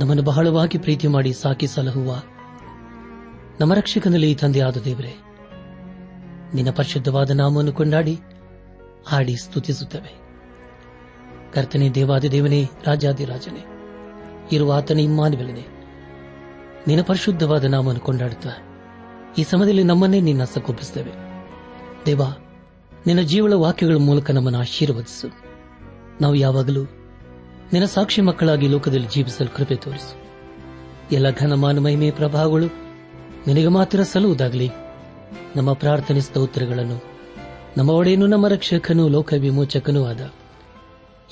ನಮ್ಮನ್ನು 0.00 0.22
ಬಹಳವಾಗಿ 0.22 0.78
ಪ್ರೀತಿ 0.78 1.08
ಮಾಡಿ 1.08 1.32
ಸಾಕಿ 1.32 1.66
ಸಲಹುವ 1.66 2.22
ನಮ್ಮ 3.60 3.74
ರಕ್ಷಕನಲ್ಲಿ 3.74 4.34
ತಂದೆಯಾದ 4.34 4.76
ದೇವರೇ, 4.76 5.14
ನಿನ್ನ 6.54 6.70
ಪರಿಶುದ್ಧವಾದ 6.70 7.30
ನಾಮವನ್ನು 7.30 7.72
ಕೊಂಡಾಡಿ 7.72 8.18
ಹಾಡಿ 9.06 9.36
ಸ್ತುತಿಸುತ್ತವೆ. 9.36 10.12
ಕರ್ತನೆ 11.52 11.90
ದೇವಾದಿ 11.90 12.30
ದೇವನೇ 12.30 12.62
ರಾಜಾದಿರಾಜನೇ 12.86 13.64
ಇರುವ 14.52 14.72
ಆತನೇ 14.72 15.02
ಇಮ್ಮಾನುವೆಲನೆ, 15.02 15.66
ನಿನ್ನ 16.88 17.02
ಪರಿಶುದ್ಧವಾದ 17.02 17.64
ನಾಮವನ್ನು 17.64 18.00
ಕೊಂಡಾಡುತ್ತಾ 18.00 18.50
ಈ 19.38 19.42
ಸಮಯದಲ್ಲಿ 19.42 19.82
ನಮ್ಮನ್ನೇ 19.82 20.20
ನಿನ್ನ 20.20 20.44
ಸಕೋಪಿಸುತ್ತೇವೆ 20.44 21.12
ದೇವ, 22.06 22.22
ನಿನ್ನ 23.06 23.20
ಜೀವಳ 23.20 23.52
ವಾಕ್ಯಗಳ 23.52 23.94
ಮೂಲಕ 23.94 24.30
ನಮ್ಮನ್ನು 24.30 24.58
ಆಶೀರ್ವದಿಸು. 24.58 25.28
ನಾವು 26.20 26.34
ಯಾವಾಗಲೂ 26.34 26.84
ನಿನ್ನ 27.72 27.86
ಸಾಕ್ಷಿ 27.86 28.20
ಮಕ್ಕಳಾಗಿ 28.20 28.68
ಲೋಕದಲ್ಲಿ 28.68 29.06
ಜೀವಿಸಲು 29.06 29.54
ಕೃಪೆ 29.56 29.74
ತೋರಿಸು. 29.74 30.16
ಎಲ್ಲ 31.12 31.30
ಘನಮಾನ 31.30 31.78
ಮಹಿಮೆ 31.78 32.10
ಪ್ರಭಾವಗಳು 32.10 32.66
ನಿನಗೆ 33.46 33.68
ಮಾತ್ರ 33.68 34.02
ಸಲ್ಲುವುದಾಗಲಿ. 34.02 34.70
ನಮ್ಮ 35.56 35.72
ಪ್ರಾರ್ಥನೆ 35.72 36.20
ಸ್ತೋತ್ರಗಳನ್ನು, 36.20 37.04
ನಮ್ಮ 37.76 37.90
ಒಡೆಯನು, 37.90 38.26
ನಮ್ಮ 38.26 38.48
ರಕ್ಷಕನೂ, 38.48 39.08
ಲೋಕ 39.08 39.34
ವಿಮೋಚಕನೂ 39.38 40.06
ಆದ 40.06 40.30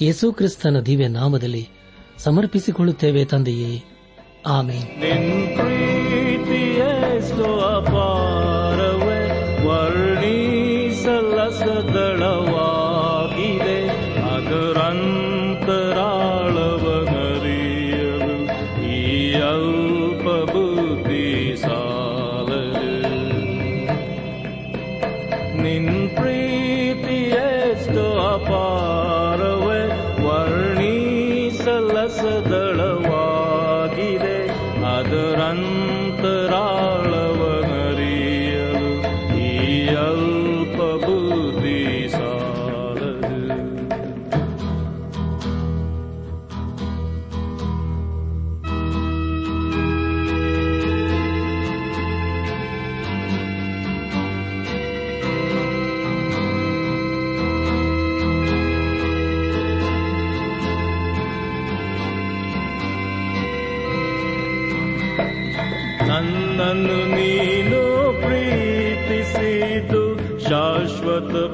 ಯೇಸು 0.03 0.33
ಕ್ರಿಸ್ತನ 0.33 0.81
ದಿವ್ಯ 0.81 1.09
ನಾಮದಲ್ಲಿ 1.09 1.69
ಸಮರ್ಪಿಸಿಕೊಳ್ಳುತ್ತೇವೆ 2.19 3.25
ತಂದೆಯೇ. 3.25 3.85
ಆಮೇನ್. 4.47 4.89
ಶಾಶ್ವತ 71.21 71.48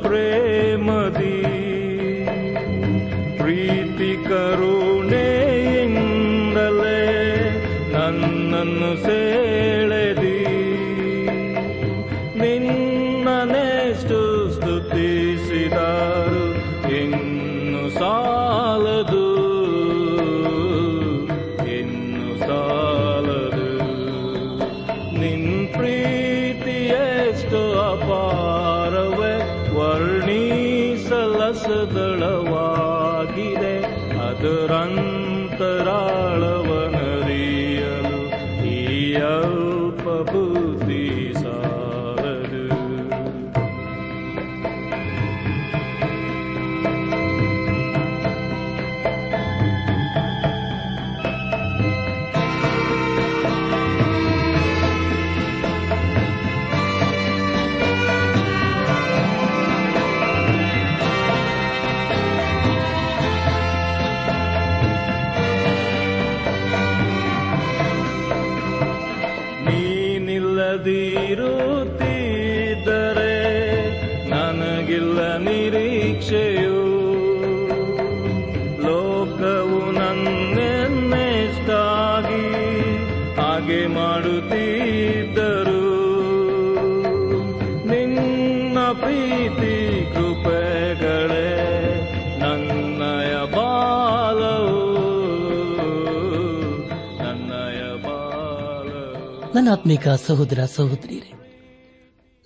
ಬಾಲವು 99.64 99.76
ನನ್ನ 99.76 99.80
ಆತ್ಮಿಕ 99.80 100.08
ಸಹೋದರ 100.26 100.64
ಸಹೋದರಿಯರೇ, 100.64 101.32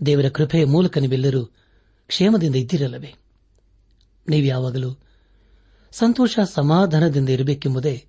ದೇವರ 0.06 0.29
ಕೃಪೆಯ 0.29 0.65
ಮೂಲಕ 0.65 0.99
ನೀವೆಲ್ಲರೂ 0.99 1.44
ಕ್ಷೇಮದಿಂದ 2.06 2.56
ಇದ್ದಿರಲ್ಲವೇ? 2.56 3.15
ನೀವು 4.29 4.47
ಯಾವಾಗಲೂ 4.47 4.99
ಸಂತೋಷ 5.93 6.38
ಸಮಾಧಾನದಿಂದ 6.55 7.29
ಇರಬೇಕೆಂಬುದೇ 7.29 8.05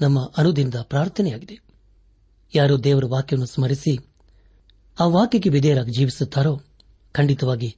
ನಮ್ಮ 0.00 0.32
ಅನುದಿನದ 0.36 0.80
ಪ್ರಾರ್ಥನೆಯಾಗಿದೆ. 0.82 1.60
ಯಾರು 2.54 2.84
ದೇವರ 2.84 3.04
ವಾಕ್ಯವನ್ನು 3.04 3.46
ಸ್ಮರಿಸಿ 3.46 3.98
ಆ 5.00 5.06
ವಾಕ್ಯಕ್ಕೆ 5.06 5.50
ವಿಧೇಯರಾಗಿ 5.50 5.92
ಜೀವಿಸುತ್ತಾರೋ, 5.92 6.62
ಖಂಡಿತವಾಗಿ 7.12 7.76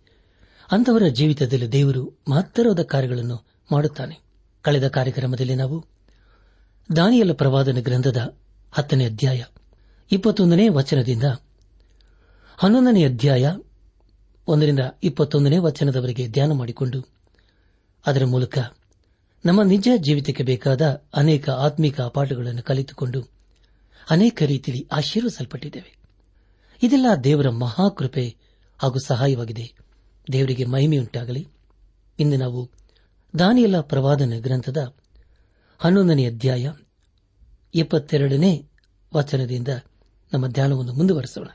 ಅಂತವರ 0.73 1.03
ಜೀವಿತದಲ್ಲಿ 1.07 1.69
ದೇವರು 1.73 2.19
ಮಹತ್ತರವಾದ 2.29 2.83
ಕಾರ್ಯಗಳನ್ನು 2.83 3.45
ಮಾಡುತ್ತಾನೆ. 3.73 4.19
ಕಳೆದ 4.63 4.89
ಕಾರ್ಯಕ್ರಮದಲ್ಲಿ 4.89 5.55
ನಾವು 5.55 5.85
ದಾನಿಯಲ 6.97 7.33
ಪ್ರವಾದನ 7.33 7.79
ಗ್ರಂಥದ 7.81 8.37
ಹತ್ತನೇ 8.73 9.07
ಅಧ್ಯಾಯ 9.07 9.45
ಇಪ್ಪತ್ತೊಂದನೇ 10.11 10.69
ವಚನದಿಂದ 10.69 11.25
ಹನ್ನೊಂದನೇ 12.57 13.05
ಅಧ್ಯಾಯ 13.05 13.57
ಒಂದರಿಂದ 14.47 14.79
ಇಪ್ಪತ್ತೊಂದನೇ 15.03 15.59
ವಚನದವರೆಗೆ 15.59 16.29
ಧ್ಯಾನ 16.29 16.53
ಮಾಡಿಕೊಂಡು 16.53 17.05
ಅದರ 18.07 18.25
ಮೂಲಕ 18.25 18.59
ನಮ್ಮ 19.45 19.63
ನಿಜ 19.63 19.89
ಜೀವಿತಕ್ಕೆ 19.97 20.43
ಬೇಕಾದ 20.43 21.03
ಅನೇಕ 21.15 21.51
ಆತ್ಮಿಕ 21.51 22.01
ಪಾಠಗಳನ್ನು 22.01 22.63
ಕಲಿತುಕೊಂಡು 22.63 23.29
ಅನೇಕ 24.11 24.43
ರೀತಿಯಲ್ಲಿ 24.43 24.89
ಆಶೀರ್ವಿಸಲ್ಪಟ್ಟಿದ್ದೇವೆ 24.93 25.97
ಇದೆಲ್ಲ 26.83 27.07
ದೇವರ 27.25 27.49
ಮಹಾಕೃಪೆ 27.49 28.37
ಹಾಗೂ 28.79 28.99
ಸಹಾಯವಾಗಿದೆ. 28.99 29.73
ದೇವರಿಗೆ 30.33 30.65
ಮಹಿಮೆಯುಂಟಾಗಲಿ. 30.65 31.49
ಇಂದು 32.19 32.37
ನಾವು 32.37 32.71
ದಾನಿಯಲ 33.39 33.81
ಪ್ರವಾದನ 33.81 34.33
ಗ್ರಂಥದ 34.39 34.95
ಹನ್ನೊಂದನೇ 35.79 36.27
ಅಧ್ಯಾಯ 36.27 36.73
ಇಪ್ಪತ್ತೆರಡನೇ 37.75 38.69
ವಚನದಿಂದ 39.15 39.69
ನಮ್ಮ 40.35 40.47
ಧ್ಯಾನವನ್ನು 40.47 40.93
ಮುಂದುವರೆಸೋಣ. 40.93 41.49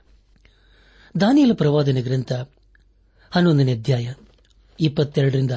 ದಾನಿಯಲ 1.21 1.51
ಪ್ರವಾದನ 1.53 1.97
ಗ್ರಂಥ 2.01 2.31
ಹನ್ನೊಂದನೇ 3.31 3.73
ಅಧ್ಯಾಯ 3.73 4.13
ಇಪ್ಪತ್ತೆರಡರಿಂದ 4.79 5.51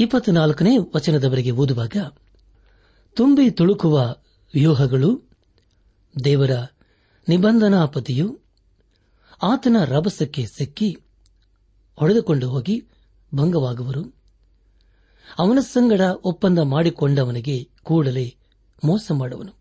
ಇಪ್ಪತ್ನಾಲ್ಕನೇ 0.00 0.76
ವಚನದವರೆಗೆ 0.94 1.50
ಓದುವಾಗ, 1.50 1.96
ತುಂಬಿ 3.14 3.50
ತುಳುಕುವ 3.50 4.16
ವ್ಯೂಹಗಳು, 4.54 5.22
ದೇವರ 6.24 6.50
ನಿಬಂಧನಾಪತಿಯು 7.28 8.38
ಆತನ 9.42 9.76
ರಭಸಕ್ಕೆ 9.84 10.46
ಸಿಕ್ಕಿ 10.46 10.96
ಹೊಡೆದುಕೊಂಡು 11.96 12.48
ಹೋಗಿ 12.48 12.84
ಭಂಗವಾಗುವರು. 13.34 14.14
ಅವನ 15.38 15.58
ಸಂಗಡ 15.60 16.00
ಒಪ್ಪಂದ 16.24 16.58
ಮಾಡಿಕೊಂಡವನಿಗೆ 16.58 17.68
ಕೂಡಲೇ 17.82 18.36
ಮೋಸ 18.84 19.10
ಮಾಡುವನು. 19.14 19.57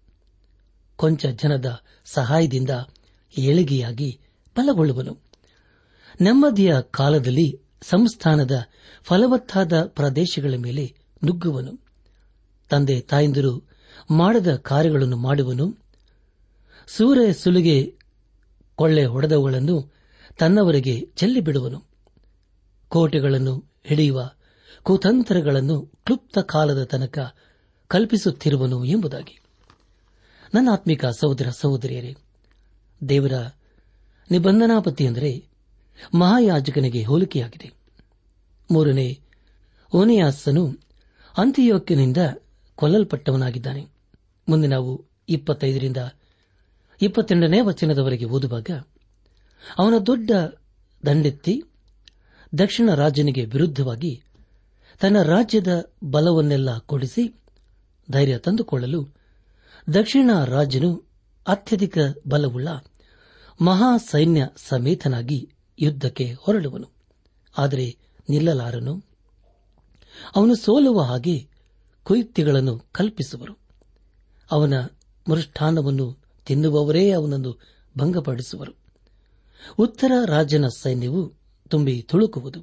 ಕೊಂಚ 0.97 1.25
ಜನದ 1.25 1.81
ಸಹಾಯದಿಂದ 2.05 2.69
ಏಳಿಗೆಯಾಗಿ 3.37 4.19
ಬಲಗೊಳ್ಳುವನು 4.57 5.17
ನೆಮ್ಮದಿಯ 6.21 6.75
ಕಾಲದಲ್ಲಿ 6.91 7.61
ಸಂಸ್ಥಾನದ 7.81 8.51
ಫಲವತ್ತಾದ 9.03 9.83
ಪ್ರದೇಶಗಳ 9.83 10.53
ಮೇಲೆ 10.57 10.95
ನುಗ್ಗುವನು. 11.25 11.79
ತಂದೆ 12.69 13.01
ತಾಯಂದಿರು 13.01 13.69
ಮಾಡದ 14.11 14.55
ಕಾರ್ಯಗಳನ್ನು 14.55 15.17
ಮಾಡುವನು. 15.17 15.77
ಸೂರ್ಯ 16.87 17.33
ಸುಲಿಗೆ 17.33 17.97
ಕೊಳ್ಳೆ 18.75 19.05
ಹೊಡೆದವುಗಳನ್ನು 19.05 19.93
ತನ್ನವರಿಗೆ 20.37 21.05
ಚೆಲ್ಲಿಬಿಡುವನು. 21.15 21.83
ಕೋಟೆಗಳನ್ನು 22.89 23.63
ಹಿಡಿಯುವ 23.83 24.31
ಕುತಂತ್ರಗಳನ್ನು 24.83 25.81
ಕ್ಲುಪ್ತ 25.81 26.37
ಕಾಲದ 26.37 26.83
ತನಕ 26.83 27.19
ಕಲ್ಪಿಸುತ್ತಿರುವನು 27.87 28.85
ಎಂಬುದಾಗಿ. 28.85 29.39
ನನ್ನ 30.53 30.69
ಆತ್ಮಿಕ 30.71 31.05
ಸಹೋದರ 31.05 31.49
ಸಹೋದರಿಯರೇ, 31.49 32.15
ದೇವರ 33.09 33.31
ನಿಬಂಧನಾಪತಿ 34.31 35.07
ಅಂದರೆ 35.07 35.43
ಮಹಾಯಾಜಕನಿಗೆ 36.15 37.03
ಹೋಲಿಕೆಯಾಗಿದೆ. 37.03 37.71
ಮೂರನೇ, 38.71 39.19
ಓನೆಯಾಸನು 39.95 40.77
ಅಂತ್ಯೋಕ್ಯನಿಂದ 41.37 42.17
ಕೊಲ್ಲಲ್ಪಟ್ಟವನಾಗಿದ್ದಾನೆ. 42.75 43.85
ಮುಂದೆ 44.49 44.67
ನಾವು 44.67 45.05
ಇಪ್ಪತ್ತೈದರಿಂದ 45.29 45.97
ಇಪ್ಪತ್ತೆಂಟನೇ 47.01 47.61
ವಚನದವರೆಗೆ 47.61 48.25
ಓದುವಾಗ, 48.25 48.69
ಅವನ 49.77 49.93
ದೊಡ್ಡ 50.05 50.31
ದಂಡೆತ್ತಿ 51.05 51.63
ದಕ್ಷಿಣ 52.57 52.93
ರಾಜನಿಗೆ 52.93 53.45
ವಿರುದ್ಧವಾಗಿ 53.45 54.23
ತನ್ನ 54.99 55.21
ರಾಜ್ಯದ 55.21 55.91
ಬಲವನ್ನೆಲ್ಲ 56.03 56.77
ಕೊಡಿಸಿ 56.77 57.39
ಧೈರ್ಯ 58.11 58.37
ತಂದುಕೊಳ್ಳಲು 58.37 59.16
ದಕ್ಷಿಣ 59.93 60.31
ರಾಜನು 60.45 61.03
ಅತ್ಯಧಿಕ 61.47 61.97
ಬಲವುಳ್ಳ 62.27 62.67
ಮಹಾ 63.61 63.97
ಸೈನ್ಯ 63.97 64.49
ಸಮೇತನಾಗಿ 64.57 65.51
ಯುದ್ಧಕ್ಕೆ 65.79 66.33
ಹೊರಡುವನು. 66.33 66.89
ಆದರೆ 67.57 67.97
ನಿಲ್ಲಲಾರನು. 68.29 69.03
ಅವನು 70.35 70.55
ಸೋಲುವ 70.55 71.01
ಹಾಗೆ 71.01 71.49
ಕುಯುಕ್ತಿಗಳನ್ನು 72.03 72.79
ಕಲ್ಪಿಸುವರು. 72.91 73.57
ಅವನ 74.51 74.73
ಮೃಷ್ಠಾನವನ್ನು 75.29 76.17
ತಿನ್ನುವವರೇ 76.45 77.11
ಅವನನ್ನು 77.11 77.59
ಭಂಗಪಡಿಸುವರು. 77.97 78.71
ಉತ್ತರ 79.79 80.11
ರಾಜನ 80.25 80.67
ಸೈನ್ಯವು 80.67 81.33
ತುಂಬಿ 81.67 82.01
ತುಳುಕುವುದು. 82.01 82.61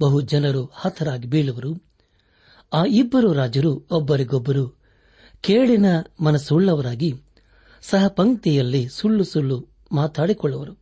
ಬಹು 0.00 0.20
ಜನರು 0.20 0.70
ಹತರಾಗಿ 0.74 1.28
ಬೀಳುವರು. 1.28 1.82
ಆ 2.72 2.84
ಇಬ್ಬರು 2.88 3.32
ರಾಜರು 3.32 3.86
ಒಬ್ಬರಿಗೊಬ್ಬರು 3.90 4.81
ಕೇಳಿನ 5.42 5.86
ಮನಸ್ಸುಳ್ಳವರಾಗಿ 6.20 7.14
ಸಹ 7.82 8.06
ಪಂಕ್ತಿಯಲ್ಲಿ 8.08 8.88
ಸುಳ್ಳು 8.88 9.24
ಸುಳ್ಳು 9.24 9.68
ಮಾತಾಡಿಕೊಳ್ಳುವರು. 9.92 10.78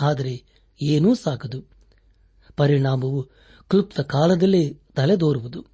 ಆದರೆ 0.00 0.44
ಏನೂ 0.82 1.14
ಸಾಕದು. 1.14 1.62
ಪರಿಣಾಮವು 2.56 3.22
ಕ್ಲುಪ್ತ 3.68 4.00
ಕಾಲದಲ್ಲೇ 4.00 4.80
ತಲೆದೋರುವುದು. 4.96 5.66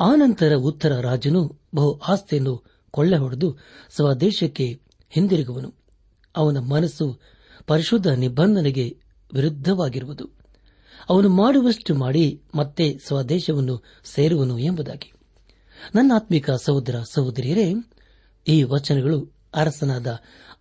ಆನಂತರ 0.00 0.54
ಉತ್ತರ 0.54 1.00
ರಾಜನು 1.00 1.60
ಬಹು 1.74 2.00
ಆಸ್ತಿಯನ್ನು 2.08 2.64
ಕೊಳ್ಳೆ 2.90 3.16
ಹೊಡೆದು 3.16 3.56
ಸ್ವದೇಶಕ್ಕೆ 3.90 4.80
ಹಿಂದಿರುಗುವನು. 5.10 5.74
ಅವನ 6.36 6.58
ಮನಸ್ಸು 6.58 7.20
ಪರಿಶುದ್ಧ 7.66 8.06
ನಿಬಂಧನೆಗೆ 8.06 8.98
ವಿರುದ್ಧವಾಗಿರುವುದು. 9.34 10.30
ಅವನು 11.08 11.28
ಮಾಡುವಷ್ಟು 11.28 11.94
ಮಾಡಿ 11.94 12.42
ಮತ್ತೆ 12.54 12.98
ಸ್ವದೇಶವನ್ನು 13.06 13.82
ಸೇರುವನು 14.04 14.58
ಎಂಬುದಾಗಿ. 14.58 15.13
ನನ್ನ 15.94 16.12
ಆತ್ಮಿಕ 16.14 16.50
ಸಹೋದರ 16.50 16.94
ಸಹೋದರಿಯರೇ, 17.10 17.72
ಈ 18.48 18.62
ವಚನಗಳು 18.62 19.32
ಅರಸನಾದ 19.54 20.06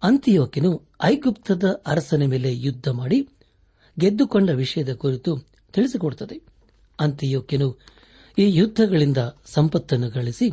ಅಂತಿಯೋಕಿನು 0.03 0.81
ಐಗುಪ್ತದ 1.03 1.81
ಅರಸನ 1.87 2.23
ಮೇಲೆ 2.25 2.59
ಯುದ್ಧ 2.59 2.87
ಮಾಡಿ 2.89 3.27
ಗೆದ್ದುಕೊಂಡ 3.99 4.49
ವಿಷಯದ 4.49 4.93
ಕುರಿತು 4.93 5.37
ತಿಳಿಸಿಕೊಡುತ್ತದೆ. 5.73 6.41
ಅಂತಿಯೋಕೆನು 6.99 7.79
ಈ 8.37 8.55
ಯುದ್ಧಗಳಿಂದ 8.55 9.17
ಸಂಪತ್ತನ್ನು 9.45 10.09
ಗಳಿಸಿ 10.09 10.49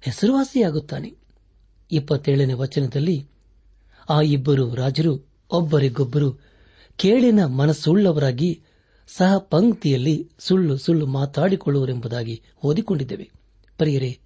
ಹೆಸರುವಾಸಿಯಾಗುತ್ತಾನೆ. 0.00 1.14
ಇಪ್ಪತ್ತೇಳನೇ 1.92 2.52
ವಚನದಲ್ಲಿ, 2.52 3.26
ಆ 4.08 4.20
ಇಬ್ಬರು 4.20 4.74
ರಾಜರು 4.74 5.26
ಒಬ್ಬರಿಗೊಬ್ಬರು 5.50 6.32
ಕೇಳಿನ 6.96 7.44
ಮನಸ್ಸುಳ್ಳವರಾಗಿ 7.44 8.62
ಸಹ 9.06 9.38
ಪಂಕ್ತಿಯಲ್ಲಿ 9.38 10.30
ಸುಳ್ಳು 10.38 10.76
ಸುಳ್ಳು 10.76 11.06
ಮಾತಾಡಿಕೊಳ್ಳುವರೆಂಬುದಾಗಿ 11.06 12.42
ಓದಿಕೊಂಡಿದ್ದೇವೆ. 12.62 13.30
ಪರಿಯರೇ, 13.78 14.18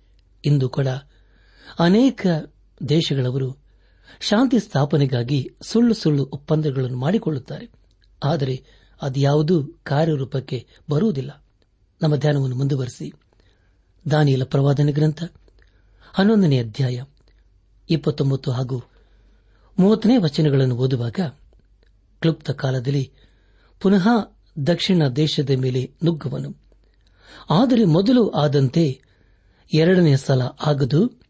ಇಂದು 0.44 0.68
ಕೂಡ 0.68 0.86
ಅನೇಕ 1.78 2.26
ದೇಶಗಳವರು 2.88 3.58
ಶಾಂತಿ 4.20 4.58
ಸ್ಥಾಪನೆಗಾಗಿ 4.58 5.50
ಸುಳ್ಳು 5.62 5.94
ಸುಳ್ಳು 5.94 6.24
ಒಪ್ಪಂದಗಳನ್ನು 6.32 6.98
ಮಾಡಿಕೊಳ್ಳುತ್ತಾರೆ. 6.98 7.68
ಆದರೆ 8.24 8.64
ಅದ್ಯಾವುದೂ 9.02 9.64
ಕಾರ್ಯರೂಪಕ್ಕೆ 9.82 10.66
ಬರುವುದಿಲ್ಲ. 10.90 11.44
ನಮ್ಮ 12.02 12.16
ಧ್ಯಾನವನ್ನು 12.16 12.56
ಮುಂದುವರೆಸಿ. 12.56 13.12
ದಾನಿಯಲ 14.10 14.44
ಪ್ರವಾದನ 14.44 14.88
ಗ್ರಂಥ, 14.92 15.22
ಹನ್ನೊಂದನೇ 16.12 16.58
ಅಧ್ಯಾಯ, 16.58 17.02
ಇಪ್ಪತ್ತೊಂಬತ್ತು 17.90 18.50
ಹಾಗೂ 18.50 18.82
ಮೂವತ್ತನೇ 19.78 20.16
ವಚನಗಳನ್ನು 20.16 20.76
ಓದುವಾಗ 20.76 21.20
ಕ್ಲುಪ್ತ 22.20 22.50
ಕಾಲದಲ್ಲಿ 22.50 23.12
ಪುನಃ 23.80 24.08
ದಕ್ಷಿಣ 24.66 25.08
ದೇಶದ 25.08 25.50
ಮೇಲೆ 25.50 25.90
ನುಗ್ಗುವನು. 26.04 26.56
ಆದರೆ 27.50 27.84
ಮೊದಲು 27.84 28.30
ಆದಂತೆ 28.30 29.09
ಎರಡನೇ 29.74 30.16
ಸಲ 30.16 30.42
ಆಗದು. 30.66 31.20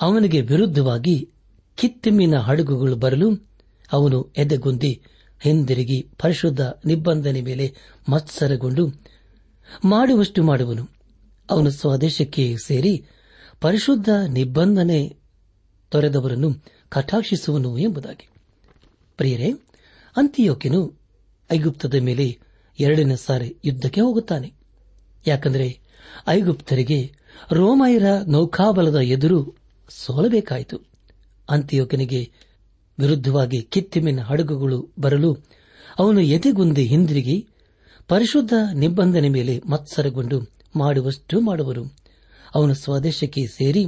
ಅವನಿಗೆ 0.00 0.40
ವಿರುದ್ಧವಾಗಿ 0.40 1.30
ಕಿತ್ತಿಮ್ಮಿನ 1.76 2.36
ಹಡಗುಗಳು 2.36 2.96
ಬರಲು 2.96 3.48
ಅವನು 3.92 4.32
ಎದೆಗುಂದಿ 4.36 5.02
ಹಿಂದಿರುಗಿ 5.40 6.02
ಪರಿಶುದ್ಧ 6.02 6.60
ನಿಬಂಧನೆ 6.86 7.40
ಮೇಲೆ 7.40 7.74
ಮತ್ಸರಗೊಂಡು 8.08 8.88
ಮಾಡುವಷ್ಟು 9.84 10.42
ಮಾಡುವನು. 10.42 10.88
ಅವನು 11.50 11.70
ಸ್ವದೇಶಕ್ಕೆ 11.70 12.56
ಸೇರಿ 12.64 13.04
ಪರಿಶುದ್ಧ 13.60 14.08
ನಿಬಂಧನೆ 14.28 15.16
ತೊರೆದವರನ್ನು 15.90 16.54
ಕಟಾಕ್ಷಿಸುವನು 16.88 17.78
ಎಂಬುದಾಗಿ. 17.78 18.28
ಪ್ರಿಯರೇ 19.16 19.50
ಅಂತಿಯೋಕೆನು 20.16 21.00
ಐಗುಪ್ತದ 21.52 21.94
ಮೇಲೆ 21.94 22.38
ಎರಡನೇ 22.80 23.16
ಸಾರಿ 23.16 23.56
ಯುದ್ಧಕ್ಕೆ 23.64 24.00
ಹೋಗುತ್ತಾನೆ. 24.00 24.52
ಯಾಕಂದರೆ 25.26 25.80
ಐಗುಪ್ತರಿಗೆ 26.28 27.21
ರೋಮಾಯರ 27.52 28.04
ನೌಕಾಬಲದ 28.26 28.98
ಎದುರು 28.98 29.54
ಸೋಲಬೇಕಾಯಿತು. 29.88 30.80
ಅಂತ್ಯೋಕನಿಗೆ 31.50 32.30
ವಿರುದ್ಧವಾಗಿ 32.98 33.62
ಕಿತ್ತಿಮಿನ 33.62 34.20
ಹಡಗುಗಳು 34.20 34.90
ಬರಲು 34.98 35.36
ಅವನು 35.98 36.20
ಎದೆಗುಂದಿ 36.20 36.84
ಹಿಂದಿರುಗಿ 36.84 37.48
ಪರಿಶುದ್ಧ 38.08 38.52
ನಿಬಂಧನೆ 38.74 39.28
ಮೇಲೆ 39.28 39.60
ಮತ್ಸರಗೊಂಡು 39.70 40.40
ಮಾಡುವಷ್ಟು 40.76 41.40
ಮಾಡುವರು. 41.40 41.84
ಅವನು 42.54 42.74
ಸ್ವದೇಶಕ್ಕೆ 42.74 43.46
ಸೇರಿ 43.46 43.86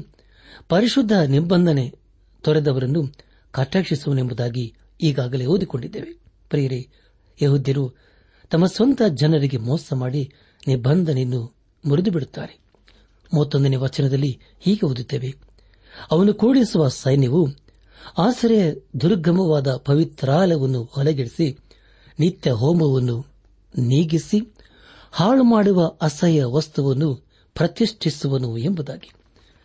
ಪರಿಶುದ್ಧ 0.68 1.12
ನಿಬಂಧನೆ 1.12 1.92
ತೊರೆದವರನ್ನು 2.42 3.12
ಕಟಾಕ್ಷಿಸುವನೆಂಬುದಾಗಿ 3.50 4.74
ಈಗಾಗಲೇ 5.02 5.46
ಓದಿಕೊಂಡಿದ್ದೇವೆ. 5.46 6.18
ಪ್ರಿಯರೇ, 6.48 6.88
ಯಹುದ್ಯರು 7.42 7.92
ತಮ್ಮ 8.50 8.66
ಸ್ವಂತ 8.66 9.02
ಜನರಿಗೆ 9.02 9.56
ಮೋಸ 9.56 9.92
ಮಾಡಿ 9.92 10.32
ನಿಬಂಧನೆಯನ್ನು 10.66 11.54
ಮುರಿದು 11.84 12.10
ಬಿಡುತ್ತಾರೆ 12.10 12.63
ಮೂವತ್ತೊಂದನೇ 13.32 13.76
ವಚನದಲ್ಲಿ 13.76 14.38
ಹೀಗೆ 14.60 14.86
ಓದುತ್ತೇವೆ. 14.86 15.34
ಅವನು 16.10 16.34
ಕೂಡಿಸುವ 16.34 16.88
ಸೈನ್ಯವು 16.88 17.48
ಆಸರೆಯ 18.18 18.74
ದುರ್ಗಮವಾದ 19.00 19.76
ಪವಿತ್ರಾಲಯವನ್ನು 19.76 20.82
ಹೊಲಗೆಡಿಸಿ, 20.82 21.58
ನಿತ್ಯ 22.18 22.50
ಹೋಮವನ್ನು 22.50 23.26
ನೀಗಿಸಿ, 23.78 24.54
ಹಾಳು 25.12 25.42
ಮಾಡುವ 25.42 25.92
ಅಸಹ್ಯ 26.02 26.44
ವಸ್ತುವನ್ನು 26.44 27.14
ಪ್ರತಿಷ್ಠಿಸುವನು 27.54 28.58
ಎಂಬುದಾಗಿ. 28.58 29.10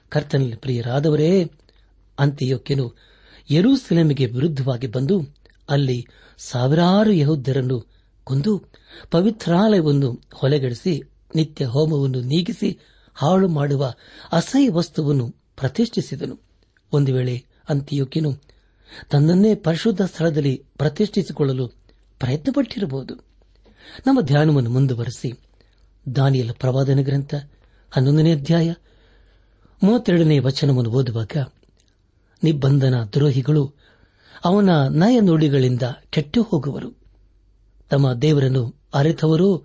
ಕರ್ತನಲ್ಲಿ 0.09 0.55
ಪ್ರಿಯರಾದವರೇ 0.55 1.51
ಅಂತ್ಯಯೋಕ್ಯನು 2.19 2.95
ಯರೂಸೆಲೆಮಿಗೆ 3.51 4.25
ವಿರುದ್ಧವಾಗಿ 4.25 4.87
ಬಂದು 4.87 5.21
ಅಲ್ಲಿ 5.69 6.07
ಸಾವಿರಾರು 6.37 7.11
ಯಹೋದ್ಯರನ್ನು 7.11 7.85
ಕೊಂದು 8.23 8.63
ಪವಿತ್ರಾಲಯವನ್ನು 9.11 10.21
ಹೊಲೆಗೆಡಿಸಿ, 10.33 11.01
ನಿತ್ಯ 11.35 11.65
ಹೋಮವನ್ನು 11.65 12.21
ನೀಗಿಸಿ 12.21 12.79
ಹಾಳು 13.13 13.47
ಮಾಡುವ 13.47 13.93
ಅಸಹ್ಯ 14.31 14.69
ವಸ್ತುವನ್ನು 14.69 15.29
ಪ್ರತಿಷ್ಠಿಸಿದನು. 15.29 16.39
ಒಂದು 16.93 17.13
ವೇಳೆ 17.13 17.43
ಅಂತ್ಯೋಕ್ಯನು 17.69 18.41
ತನ್ನನ್ನೇ 19.09 19.55
ಪರಿಶುದ್ಧ 19.55 20.01
ಸ್ಥಳದಲ್ಲಿ 20.01 20.65
ಪ್ರತಿಷ್ಠಿಸಿಕೊಳ್ಳಲು 20.77 21.67
ಪ್ರಯತ್ನಪಟ್ಟಿರಬಹುದು. 22.19 23.13
ನಮ್ಮ 24.07 24.21
ಧ್ಯಾನವನ್ನು 24.21 24.69
ಮುಂದುವರೆಸಿ. 24.69 25.33
ದಾನಿಯಲ 26.15 26.51
ಪ್ರವಾದನ 26.51 26.99
ಗ್ರಂಥ 27.01 27.35
ಹನ್ನೊಂದನೇ 27.91 28.35
ಅಧ್ಯಾಯ 28.35 28.73
ಮೂವತ್ತೆರಡನೇ 29.83 30.39
ವಚನವನ್ನು 30.39 30.89
ಓದುವಾಗ 30.89 31.31
ನಿಬ್ಬಂಧನ 32.43 32.93
ದ್ರೋಹಿಗಳು 33.13 33.73
ಅವನ 34.45 34.69
ನಯ 34.87 35.19
ನುಡಿಗಳಿಂದ 35.19 35.81
ಕೆಟ್ಟು 36.09 36.41
ಹೋಗುವರು 36.41 36.91
ತಮ್ಮ 37.89 38.13
ದೇವರನ್ನು 38.13 38.75
ಅರಿತವರೂ 38.93 39.57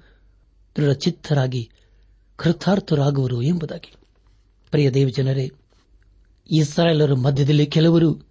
ದೃಢಚಿತ್ತರಾಗಿ 0.77 1.71
ಕೃತಾರ್ಥರಾಗುವರು 2.37 3.43
ಎಂಬುದಾಗಿ. 3.43 3.95
ಪ್ರಿಯ 4.71 4.91
ದೇವಜನರೇ, 4.91 5.50
ಇಸ್ರಾಯೇಲರ 6.50 7.14
ಮಧ್ಯದಲ್ಲಿ 7.14 7.67
ಕೆಲವರು 7.67 8.26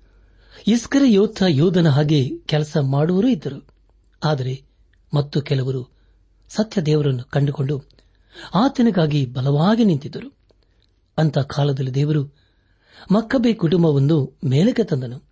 ಇಸ್ಕರ 0.67 1.01
ಯೋಧ 1.05 1.43
ಯೋಧನ 1.48 1.89
ಹಾಗೆ 1.89 2.29
ಕೆಲಸ 2.45 2.77
ಮಾಡುವರೂ 2.77 3.27
ಇದ್ದರು. 3.27 3.67
ಆದರೆ 4.24 4.63
ಮತ್ತು 5.13 5.41
ಕೆಲವರು 5.41 5.89
ಸತ್ಯ 6.50 6.81
ದೇವರನ್ನು 6.81 7.24
ಕಂಡುಕೊಂಡು 7.24 7.83
ಆತನಿಗಾಗಿ 8.55 9.25
ಬಲವಾಗಿ 9.25 9.86
ನಿಂತಿದ್ದರು. 9.86 10.33
ಅಂತ 11.17 11.38
ಕಾಲದಲ್ಲಿ 11.38 11.91
ದೇವರು 11.91 12.36
ಮಕ್ಕಬೆ 13.12 13.53
ಕುಟುಂಬವನ್ನು 13.53 14.38
ಮೇಲಕ್ಕೆ 14.45 14.83
ತಂದನು. 14.83 15.24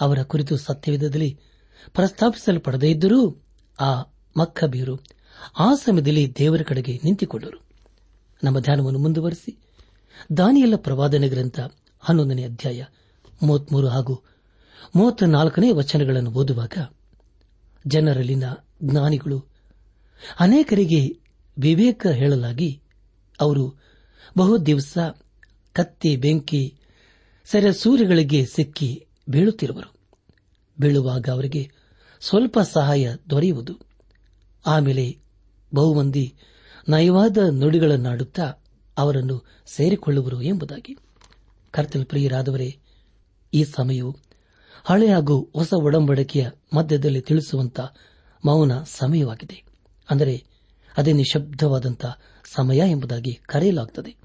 ಅವರ 0.00 0.22
ಕುರಿತು 0.22 0.56
ಸತ್ಯವಿಧದಲ್ಲಿ 0.56 1.40
ಪ್ರಸ್ತಾಪಿಸಲ್ಪಡದೇ 1.94 2.90
ಇದ್ದರೂ 2.90 3.42
ಆ 3.80 4.02
ಮಕ್ಕಬೀರು 4.36 4.98
ಆ 5.58 5.74
ಸಮಯದಲ್ಲಿ 5.74 6.36
ದೇವರ 6.38 6.62
ಕಡೆಗೆ 6.62 7.00
ನಿಂತುಕೊಂಡರು. 7.04 7.65
ನಮ್ಮ 8.44 8.60
ಧ್ಯಾನವನ್ನು 8.60 8.98
ಮುಂದುವರೆಸಿ. 8.98 9.58
ದಾನಿಯಲ್ಲ 10.36 10.76
ಪ್ರವಾದನೆ 10.76 11.28
ಗ್ರಂಥ 11.28 11.60
ಹನ್ನೊಂದನೇ 12.00 12.44
ಅಧ್ಯಾಯ 12.44 12.84
ಮೂವತ್ಮೂರು 13.42 13.88
ಹಾಗೂ 13.88 14.22
ಮೂವತ್ತ 14.96 15.22
ನಾಲ್ಕನೇ 15.22 15.72
ವಚನಗಳನ್ನು 15.72 16.30
ಓದುವಾಗ 16.30 16.72
ಜನರಲ್ಲಿನ 17.86 18.44
ಜ್ಞಾನಿಗಳು 18.82 19.44
ಅನೇಕರಿಗೆ 20.40 21.20
ವಿವೇಕ 21.58 22.06
ಹೇಳಲಾಗಿ 22.06 22.82
ಅವರು 23.40 23.74
ಬಹು 24.38 24.58
ದಿವಸ 24.58 24.98
ಕತ್ತಿ, 25.72 26.16
ಬೆಂಕಿ, 26.16 26.74
ಸೆರೆ 27.44 27.72
ಸೂರ್ಯಗಳಿಗೆ 27.72 28.46
ಸಿಕ್ಕಿ 28.46 29.06
ಬೀಳುತ್ತಿರುವರು. 29.28 29.94
ಬೀಳುವಾಗ 30.80 31.28
ಅವರಿಗೆ 31.32 31.70
ಸ್ವಲ್ಪ 32.20 32.58
ಸಹಾಯ 32.60 33.14
ದೊರೆಯುವುದು. 33.30 33.72
ಆಮೇಲೆ 34.66 35.18
ಬಹುಮಂದಿ 35.74 36.34
ನಯವಾದ 36.88 37.38
ನುಡಿಗಳನ್ನಾಡುತ್ತಾ 37.50 38.52
ಅವರನ್ನು 38.98 39.44
ಸೇರಿಕೊಳ್ಳುವರು 39.66 40.42
ಎಂಬುದಾಗಿ. 40.42 40.96
ಕರ್ತನ 41.70 42.02
ಪ್ರಿಯರಾದವರೇ, 42.02 42.78
ಈ 43.54 43.64
ಸಮಯವು 43.64 44.16
ಹಳೆ 44.84 45.12
ಹಾಗೂ 45.12 45.50
ಹೊಸ 45.52 45.72
ಒಡಂಬಡಿಕೆಯ 45.72 46.48
ಮಧ್ಯದಲ್ಲಿ 46.76 47.20
ತಿಳಿಸುವಂತ 47.20 47.80
ಮೌನ 48.44 48.82
ಸಮಯವಾಗಿದೆ. 48.82 49.64
ಅಂದರೆ 50.10 50.44
ಅದೇ 50.96 51.12
ನಿಶಬ್ದವಾದಂಥ 51.12 52.06
ಸಮಯ 52.54 52.82
ಎಂಬುದಾಗಿ 52.90 53.40
ಕರೆಯಲಾಗುತ್ತದೆ 53.46 54.16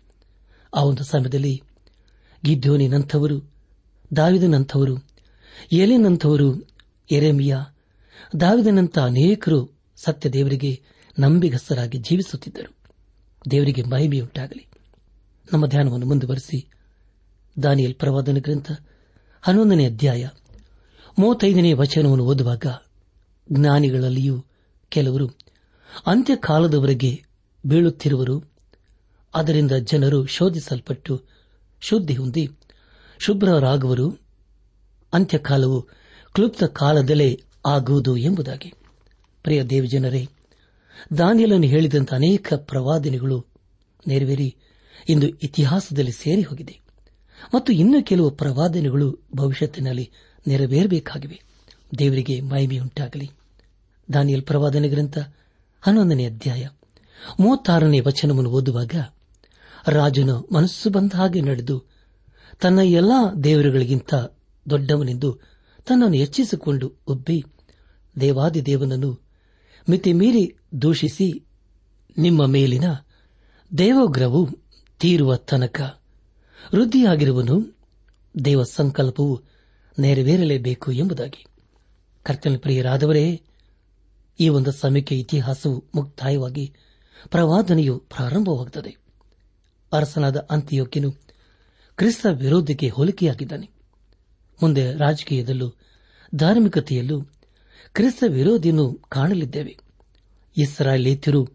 ಆ 0.75 0.83
ಒಂದು 0.83 1.03
ಸಮಯದಲ್ಲಿ 1.03 1.61
ಗಿದ್ಯೋನಿನಂಥವರು, 2.45 3.51
ದಾವಿದನಂಥವರು, 4.15 4.97
ಎಲೆನಂಥವರು 5.71 6.67
ಎರೆಮಿಯ 7.11 7.57
ದಾವಿದನಂಥ 8.39 8.99
ಅನೇಕರು 8.99 9.69
ಸತ್ಯ 9.95 10.29
ನಂಬಿಗಸ್ತರಾಗಿ 11.19 11.97
ಜೀವಿಸುತ್ತಿದ್ದರು. 11.97 12.75
ದೇವರಿಗೆ 13.51 13.83
ಮಹಿಮೆಯುಂಟಾಗಲಿ. 13.83 14.67
ನಮ್ಮ 15.53 15.67
ಧ್ಯಾನವನ್ನು 15.67 16.05
ಮುಂದುವರೆಸಿ. 16.05 16.69
ದಾನಿಯಲ್ 17.63 17.95
ಪ್ರವಾದನ 17.95 18.37
ಗ್ರಂಥ 18.37 18.71
ಹನ್ನೊಂದನೇ 19.41 19.85
ಅಧ್ಯಾಯ 19.85 20.27
ಮೂವತ್ತೈದನೇ 21.19 21.73
ವಚನವನ್ನು 21.73 22.25
ಓದುವಾಗ 22.25 22.65
ಜ್ಞಾನಿಗಳಲ್ಲಿಯೂ 23.51 24.45
ಕೆಲವರು 24.89 25.27
ಅಂತ್ಯಕಾಲದವರೆಗೆ 26.07 27.23
ಬೀಳುತ್ತಿರುವರು. 27.65 28.43
ಅದರಿಂದ 29.35 29.71
ಜನರು 29.71 30.25
ಶೋಧಿಸಲ್ಪಟ್ಟು 30.25 31.23
ಶುದ್ಧಿ 31.81 32.15
ಹೊಂದಿ 32.15 32.49
ಶುಭ್ರರಾಗುವರು. 33.19 34.17
ಅಂತ್ಯಕಾಲವು 35.13 35.81
ಕ್ಲುಪ್ತ 36.33 36.63
ಕಾಲದಲ್ಲೇ 36.63 37.43
ಆಗುವುದು 37.65 38.17
ಎಂಬುದಾಗಿ. 38.17 38.73
ಪ್ರಿಯ 39.43 39.63
ದೇವಜನರೇ 39.63 40.29
ದಾನಿಯಲನ್ನು 41.17 41.67
ಹೇಳಿದಂಥ 41.67 42.13
ಅನೇಕ 42.13 42.53
ಪ್ರವಾದನೆಗಳು 42.53 43.45
ನೆರವೇರಿ, 44.07 44.55
ಇಂದು 45.09 45.27
ಇತಿಹಾಸದಲ್ಲಿ 45.27 46.11
ಸೇರಿ 46.11 46.41
ಹೋಗಿದೆ. 46.41 46.79
ಮತ್ತು 47.55 47.73
ಇನ್ನೂ 47.73 48.03
ಕೆಲವು 48.03 48.31
ಪ್ರವಾದನೆಗಳು 48.31 49.19
ಭವಿಷ್ಯತ್ತಿನಲ್ಲಿ 49.35 50.11
ನೆರವೇರಬೇಕಾಗಿವೆ. 50.47 51.41
ದೇವರಿಗೆ 51.99 52.41
ಮಹಿಮೆಯುಂಟಾಗಲಿ. 52.41 53.31
ದಾನಿಯಲ್ 54.13 54.43
ಪ್ರವಾದನೆ 54.43 54.87
ಗ್ರಂಥ 54.89 55.17
ಹನ್ನೊಂದನೇ 55.81 56.25
ಅಧ್ಯಾಯ 56.25 56.67
ಮೂವತ್ತಾರನೇ 57.39 57.99
ವಚನವನ್ನು 57.99 58.49
ಓದುವಾಗ 58.49 58.95
ರಾಜನು 59.87 60.47
ಮನಸ್ಸು 60.53 60.89
ಬಂದ 60.89 61.13
ಹಾಗೆ 61.13 61.41
ನಡೆದು 61.41 61.83
ತನ್ನ 62.61 62.79
ಎಲ್ಲಾ 62.79 63.33
ದೇವರುಗಳಿಗಿಂತ 63.43 64.13
ದೊಡ್ಡವನೆಂದು 64.69 65.39
ತನ್ನನ್ನು 65.85 66.17
ಹೆಚ್ಚಿಸಿಕೊಂಡು 66.17 66.93
ಉಬ್ಬಿ 67.07 67.45
ದೇವಾದಿ 68.19 68.65
ದೇವನನ್ನು 68.65 69.20
ಮಿತಿ 69.89 70.13
ಮೀರಿ 70.13 70.57
ದೂಷಿಸಿ 70.81 71.43
ನಿಮ್ಮ 72.17 72.45
ಮೇಲಿನ 72.45 72.83
ದೇವೋಗ್ರವು 73.77 74.49
ತೀರುವ 74.99 75.35
ತನಕ. 75.35 76.01
ವೃದ್ಧಿಯಾಗಿರುವನು 76.75 77.77
ದೇವ 78.45 78.63
ಸಂಕಲ್ಪವು 78.63 79.41
ನೆರವೇರಲೇಬೇಕು 79.99 80.91
ಎಂಬುದಾಗಿ. 80.91 81.45
ಕರ್ತನ 82.23 82.55
ಪ್ರಿಯರಾದವರೇ, 82.57 83.41
ಈ 84.39 84.49
ಒಂದು 84.49 84.71
ಸಮಯಕ್ಕೆ 84.71 85.19
ಇತಿಹಾಸವು 85.19 85.83
ಮುಕ್ತಾಯವಾಗಿ 85.95 86.73
ಪ್ರವಾದನೆಯು 87.29 87.99
ಪ್ರಾರಂಭವಾಗುತ್ತದೆ. 87.99 88.97
ಅರಸನಾದ 89.93 90.47
ಅಂತ್ಯೋಕ್ಯನು 90.51 91.11
ಕ್ರಿಸ್ತ 91.95 92.25
ವಿರೋಧಕ್ಕೆ 92.31 92.89
ಹೋಲಿಕೆಯಾಗಿದ್ದಾನೆ. 92.89 93.69
ಮುಂದೆ 94.61 94.93
ರಾಜಕೀಯದಲ್ಲೂ 94.97 95.73
ಧಾರ್ಮಿಕತೆಯಲ್ಲೂ 96.35 97.21
ಕ್ರಿಸ್ತ 97.93 98.23
ವಿರೋಧಿಯನ್ನು 98.27 98.93
ಕಾಣಲಿದ್ದೇವೆ. 99.09 99.77
ಇಸ್ರಾಯೇಲಿಯರು 100.57 101.49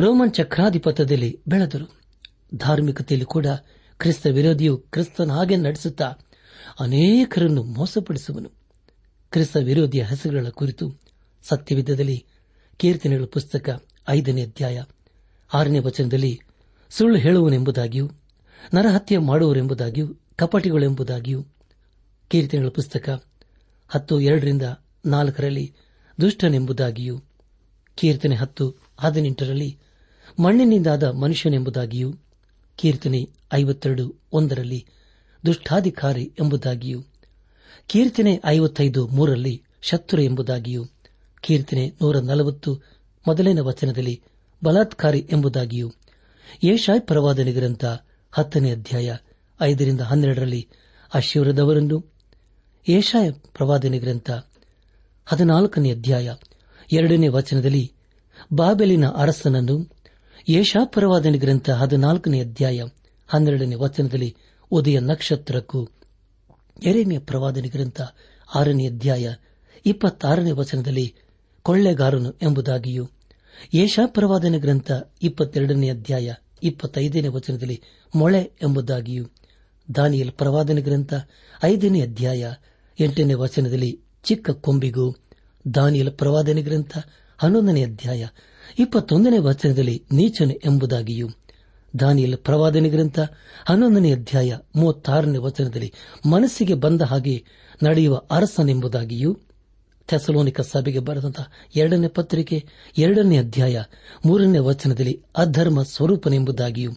ರೋಮನ್ 0.00 0.34
ಚಕ್ರಾಧಿಪತ್ಯದಲ್ಲಿ 0.34 1.40
ಬೆಳೆದರು. 1.48 2.00
ಧಾರ್ಮಿಕತೆಯಲ್ಲಿ 2.54 3.24
ಕೂಡ 3.24 3.46
ಕ್ರಿಸ್ತ 3.98 4.26
ವಿರೋಧಿಯು 4.26 4.76
ಕ್ರಿಸ್ತನ 4.76 5.30
ಹಾಗೆ 5.30 5.56
ನಡೆಸುತ್ತಾ 5.56 6.14
ಅನೇಕರನ್ನು 6.80 7.62
ಮೋಸಪಡಿಸುವನು. 7.62 8.50
ಕ್ರಿಸ್ತ 9.30 9.56
ವಿರೋಧಿಯ 9.56 10.02
ಹೆಸರುಗಳ 10.02 10.48
ಕುರಿತು 10.48 11.00
ಸತ್ಯವಿದ್ದದಲ್ಲಿ 11.42 12.26
ಕೀರ್ತನೆಗಳ 12.76 13.24
ಪುಸ್ತಕ 13.24 13.82
ಐದನೇ 14.08 14.42
ಅಧ್ಯಾಯ 14.42 14.82
ಆರನೇ 15.54 15.78
ವಚನದಲ್ಲಿ 15.78 16.40
ಸುಳ್ಳು 16.90 17.18
ಹೇಳುವನೆಂಬುದಾಗಿಯೂ, 17.18 18.10
ನರಹತ್ಯೆ 18.74 19.18
ಮಾಡುವರೆಂಬುದಾಗಿಯೂ, 19.18 20.06
ಕಪಟಿಗಳೆಂಬುದಾಗಿಯೂ 20.36 21.44
ಕೀರ್ತನೆಗಳ 22.28 22.68
ಪುಸ್ತಕ 22.68 23.24
ಹತ್ತು 23.88 24.20
ಎರಡರಿಂದ 24.20 24.62
ನಾಲ್ಕರಲ್ಲಿ 25.04 25.72
ದುಷ್ಟನೆಂಬುದಾಗಿಯೂ, 26.20 27.16
ಕೀರ್ತನೆ 27.98 28.34
ಹತ್ತು 28.34 28.76
ಹದಿನೆಂಟರಲ್ಲಿ 28.98 29.78
ಮಣ್ಣಿನಿಂದಾದ 30.40 31.02
ಮನುಷ್ಯನೆಂಬುದಾಗಿಯೂ, 31.02 32.10
ಕೀರ್ತನೆ 32.78 33.20
ಐವತ್ತೆರಡು 33.52 34.14
ಒಂದರಲ್ಲಿ 34.32 34.86
ದುಷ್ಟಾಧಿಕಾರಿ 35.44 36.32
ಎಂಬುದಾಗಿಯೂ, 36.40 37.00
ಕೀರ್ತನೆ 37.86 38.40
ಐವತ್ತೈದು 38.46 39.06
ಮೂರರಲ್ಲಿ 39.06 39.62
ಶತ್ರು 39.82 40.22
ಎಂಬುದಾಗಿಯೂ, 40.22 40.84
ಕೀರ್ತನೆ 41.40 41.92
ನೂರ 42.00 42.20
ನಲವತ್ತು 42.20 42.82
ಮೊದಲಿನ 43.26 43.60
ವಚನದಲ್ಲಿ 43.60 44.22
ಬಲಾತ್ಕಾರಿ 44.64 45.26
ಎಂಬುದಾಗಿಯೂ 45.32 45.88
ಏಷಾಯ್ 46.64 47.00
ಪ್ರವಾದನೆ 47.00 47.52
ಗ್ರಂಥ 47.52 47.84
ಹತ್ತನೇ 48.32 48.70
ಅಧ್ಯಾಯ 48.70 49.14
ಐದರಿಂದ 49.62 50.00
ಹನ್ನೆರಡರಲ್ಲಿ 50.00 50.68
ಅಶ್ವರದವರನ್ನು 51.14 51.98
ಏಷಾಯ 52.88 53.30
ಪ್ರವಾದನೆ 53.30 53.98
ಗ್ರಂಥ 53.98 54.30
ಹದಿನಾಲ್ಕನೇ 55.26 55.90
ಅಧ್ಯಾಯ, 55.90 56.28
ಎರಡನೇ 56.92 57.28
ವಚನದಲ್ಲಿ 57.28 57.92
ಬಾಬೆಲಿನ 58.52 59.08
ಅರಸನನ್ನು 59.08 59.76
ಏಷಾಪರವಾದನೆ 60.48 61.38
ಗ್ರಂಥ 61.38 61.70
ಹದಿನಾಲ್ಕನೇ 61.70 62.40
ಅಧ್ಯಾಯ, 62.40 62.82
ಹನ್ನೆರಡನೇ 63.28 63.74
ವಚನದಲ್ಲಿ 63.74 64.30
ಉದಯ 64.70 64.98
ನಕ್ಷತ್ರಕ್ಕೂ 65.00 65.80
ಎರೆಮೆಯ 66.82 67.18
ಪ್ರವಾದನೆ 67.18 67.68
ಗ್ರಂಥ 67.68 68.00
ಆರನೇ 68.54 68.86
ಅಧ್ಯಾಯ, 68.86 69.26
ಇಪ್ಪತ್ತಾರನೇ 69.86 70.50
ವಚನದಲ್ಲಿ 70.50 71.14
ಕೊಳ್ಳೆಗಾರನು 71.62 72.30
ಎಂಬುದಾಗಿಯೂ 72.42 73.04
ಏಷಾಪರವಾದನೆ 73.74 74.58
ಗ್ರಂಥ 74.58 74.90
ಇಪ್ಪತ್ತೆರಡನೇ 75.22 75.90
ಅಧ್ಯಾಯ, 75.90 76.28
ಇಪ್ಪತ್ತೈದನೇ 76.62 77.28
ವಚನದಲ್ಲಿ 77.28 77.80
ಮೊಳೆ 78.14 78.50
ಎಂಬುದಾಗಿಯೂ 78.62 79.24
ದಾನಿಯಲ್ 79.94 80.32
ಪ್ರವಾದನೆ 80.32 80.80
ಗ್ರಂಥ 80.80 81.12
ಐದನೇ 81.64 82.00
ಅಧ್ಯಾಯ, 82.00 82.42
ಎಂಟನೇ 82.98 83.34
ವಚನದಲ್ಲಿ 83.34 83.92
ಚಿಕ್ಕ 84.24 84.50
ಕೊಂಬಿಗೂ 84.50 85.06
ದಾನಿಯಲ 85.74 86.10
ಪ್ರವಾದನೆ 86.10 86.62
ಗ್ರಂಥ 86.62 86.92
ಹನ್ನೊಂದನೇ 87.38 87.84
ಅಧ್ಯಾಯ 87.84 88.22
ಇಪ್ಪತ್ತೊಂದನೇ 88.78 89.38
ವಚನದಲ್ಲಿ 89.38 90.02
ನೀಚನೆ 90.12 90.58
ಎಂಬುದಾಗಿಯೂ 90.64 91.28
ದಾನಿಯಲ್ 92.00 92.36
ಪ್ರವಾದನೆ 92.36 92.88
ಗ್ರಂಥ 92.88 93.18
ಹನ್ನೊಂದನೇ 93.64 94.12
ಅಧ್ಯಾಯ 94.12 94.50
ಮೂವತ್ತಾರನೇ 94.76 95.38
ವಚನದಲ್ಲಿ 95.38 95.92
ಮನಸ್ಸಿಗೆ 96.26 96.74
ಬಂದ 96.74 97.02
ಹಾಗೆ 97.02 97.36
ನಡೆಯುವ 97.82 98.20
ಅರಸನೆಂಬುದಾಗಿಯೂ 98.30 99.30
ಥೆಸಲೋನಿಕ 100.08 100.60
ಸಭೆಗೆ 100.60 100.98
ಬರೆದಂತಹ 100.98 101.46
ಎರಡನೇ 101.76 102.08
ಪತ್ರಿಕೆ 102.08 102.56
ಎರಡನೇ 102.98 103.38
ಅಧ್ಯಾಯ 103.38 103.76
ಮೂರನೇ 104.26 104.58
ವಚನದಲ್ಲಿ 104.58 105.14
ಅಧರ್ಮ 105.36 105.82
ಸ್ವರೂಪನೆಂಬುದಾಗಿಯೂ 105.82 106.92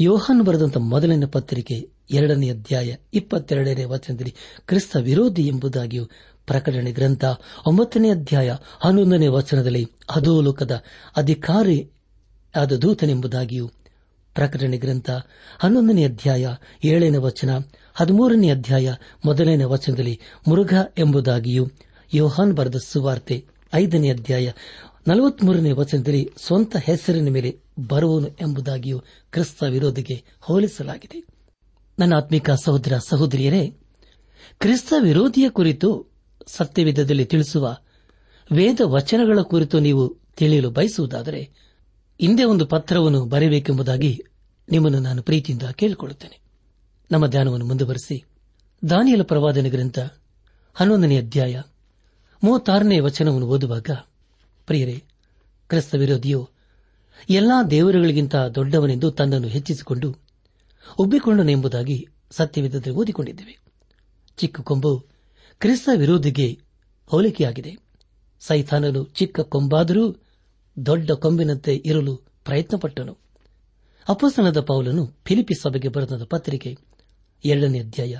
ಯೋಹಾನ್ 0.00 0.42
ಬರೆದಂತ 0.42 0.76
ಮೊದಲನೇ 0.76 1.26
ಪತ್ರಿಕೆ 1.26 1.76
ಎರಡನೇ 2.10 2.50
ಅಧ್ಯಾಯ 2.50 2.88
ಇಪ್ಪತ್ತೆರಡನೇ 3.14 3.84
ವಚನದಲ್ಲಿ 3.84 4.32
ಕ್ರಿಸ್ತ 4.66 4.96
ವಿರೋಧಿ 5.00 5.46
ಎಂಬುದಾಗಿಯೂ 5.46 6.04
ಪ್ರಕಟಣೆ 6.50 6.92
ಗ್ರಂಥ 6.92 7.24
ಒಂಬತ್ತನೇ 7.66 8.10
ಅಧ್ಯಾಯ 8.10 8.56
ಹನ್ನೊಂದನೇ 8.80 9.26
ವಚನದಲ್ಲಿ 9.26 9.86
ಅಧೋಲೋಕದ 10.16 10.82
ಅಧಿಕಾರಿ 11.16 11.90
ಆದ 12.56 12.72
ದೂತನೆಂಬುದಾಗಿಯೂ 12.72 13.68
ಪ್ರಕಟಣೆ 14.34 14.78
ಗ್ರಂಥ 14.78 15.10
ಹನ್ನೊಂದನೇ 15.58 16.04
ಅಧ್ಯಾಯ 16.04 16.48
ಏಳನೇ 16.84 17.16
ವಚನ 17.16 17.50
ಹದಿಮೂರನೇ 17.94 18.50
ಅಧ್ಯಾಯ 18.50 18.94
ಮೊದಲನೇ 19.24 19.64
ವಚನದಲ್ಲಿ 19.64 20.20
ಮುರುಘ 20.48 20.74
ಎಂಬುದಾಗಿಯೂ 20.98 21.68
ಯೋಹಾನ್ 22.14 22.52
ಬರೆದ 22.52 22.74
ಸುವಾರ್ತೆ 22.86 23.46
ಐದನೇ 23.74 24.10
ಅಧ್ಯಾಯ 24.10 24.50
ನಲವತ್ಮೂರನೇ 25.08 25.70
ವಚನದಲ್ಲಿ 25.70 26.30
ಸ್ವಂತ 26.44 26.76
ಹೆಸರಿನ 26.76 27.28
ಮೇಲೆ 27.28 27.58
ಬರುವನು 27.88 28.28
ಎಂಬುದಾಗಿಯೂ 28.28 29.00
ಕ್ರಿಸ್ತ 29.30 29.62
ವಿರೋಧಿಗೆ 29.62 30.22
ಹೋಲಿಸಲಾಗಿದೆ. 30.40 31.24
ನನ್ನ 31.98 32.14
ಆತ್ಮಿಕ 32.14 32.50
ಸಹೋದರ 32.50 32.98
ಸಹೋದರಿಯರೇ, 32.98 33.76
ಕ್ರಿಸ್ತ 34.58 34.94
ವಿರೋಧಿಯ 35.00 35.48
ಕುರಿತು 35.48 36.09
ಸತ್ಯವಿಧದಲ್ಲಿ 36.56 37.24
ತಿಳಿಸುವ 37.24 37.76
ವೇದ 38.52 38.80
ವಚನಗಳ 38.84 39.38
ಕುರಿತು 39.42 39.78
ನೀವು 39.78 40.18
ತಿಳಿಯಲು 40.36 40.70
ಬಯಸುವುದಾದರೆ 40.70 41.50
ಹಿಂದೆ 42.20 42.44
ಒಂದು 42.44 42.66
ಪತ್ರವನ್ನು 42.66 43.24
ಬರೆಯಬೇಕೆಂಬುದಾಗಿ 43.24 44.22
ನಿಮ್ಮನ್ನು 44.70 44.98
ನಾನು 44.98 45.22
ಪ್ರೀತಿಯಿಂದ 45.22 45.62
ಕೇಳಿಕೊಳ್ಳುತ್ತೇನೆ. 45.62 46.40
ನಮ್ಮ 47.10 47.26
ಧ್ಯಾನವನ್ನು 47.26 47.66
ಮುಂದುವರೆಸಿ. 47.66 48.24
ದಾನಿಯಲ 48.90 49.22
ಪ್ರವಾದನೆ 49.22 49.70
ಗ್ರಂಥ 49.70 49.98
ಹನ್ನೊಂದನೇ 50.74 51.18
ಅಧ್ಯಾಯ 51.18 51.62
ಮೂವತ್ತಾರನೇ 52.44 53.00
ವಚನವನ್ನು 53.00 53.46
ಓದುವಾಗ, 53.46 53.90
ಪ್ರಿಯರೇ, 54.66 55.02
ಕ್ರಿಸ್ತ 55.68 55.94
ವಿರೋಧಿಯು, 55.94 56.50
ಎಲ್ಲಾ 57.30 57.62
ದೇವರುಗಳಿಗಿಂತ 57.62 58.36
ದೊಡ್ಡವನೆಂದು 58.36 59.10
ತನ್ನನ್ನು 59.10 59.48
ಹೆಚ್ಚಿಸಿಕೊಂಡು 59.48 60.16
ಉಬ್ಬಿಕೊಂಡನೆಂಬುದಾಗಿ 60.98 62.08
ಸತ್ಯವಿಧದಲ್ಲಿ 62.30 62.96
ಓದಿಕೊಂಡಿದ್ದೇವೆ. 62.96 63.58
ಚಿಕ್ಕ 64.36 64.60
ಕೊಂಬು 64.60 65.09
ಕ್ರಿಸ್ತ 65.60 65.88
ವಿರೋಧಿಗೆ 65.96 66.58
ಹೋಲಿಕೆಯಾಗಿದೆ. 67.06 67.76
ಸೈತಾನನು 68.40 69.04
ಚಿಕ್ಕ 69.04 69.40
ಕೊಂಬಾದರೂ 69.40 70.16
ದೊಡ್ಡ 70.86 71.10
ಕೊಂಬಿನಂತೆ 71.10 71.76
ಇರಲು 71.76 72.16
ಪ್ರಯತ್ನಪಟ್ಟನು. 72.16 73.18
ಅಪಸನದ 74.08 74.60
ಪೌಲನು 74.60 75.06
ಫಿಲಿಪಿ 75.24 75.54
ಸಭೆಗೆ 75.54 75.88
ಬರೆದ 75.88 76.24
ಪತ್ರಿಕೆ 76.24 76.76
ಎರಡನೇ 77.44 77.80
ಅಧ್ಯಾಯ 77.80 78.18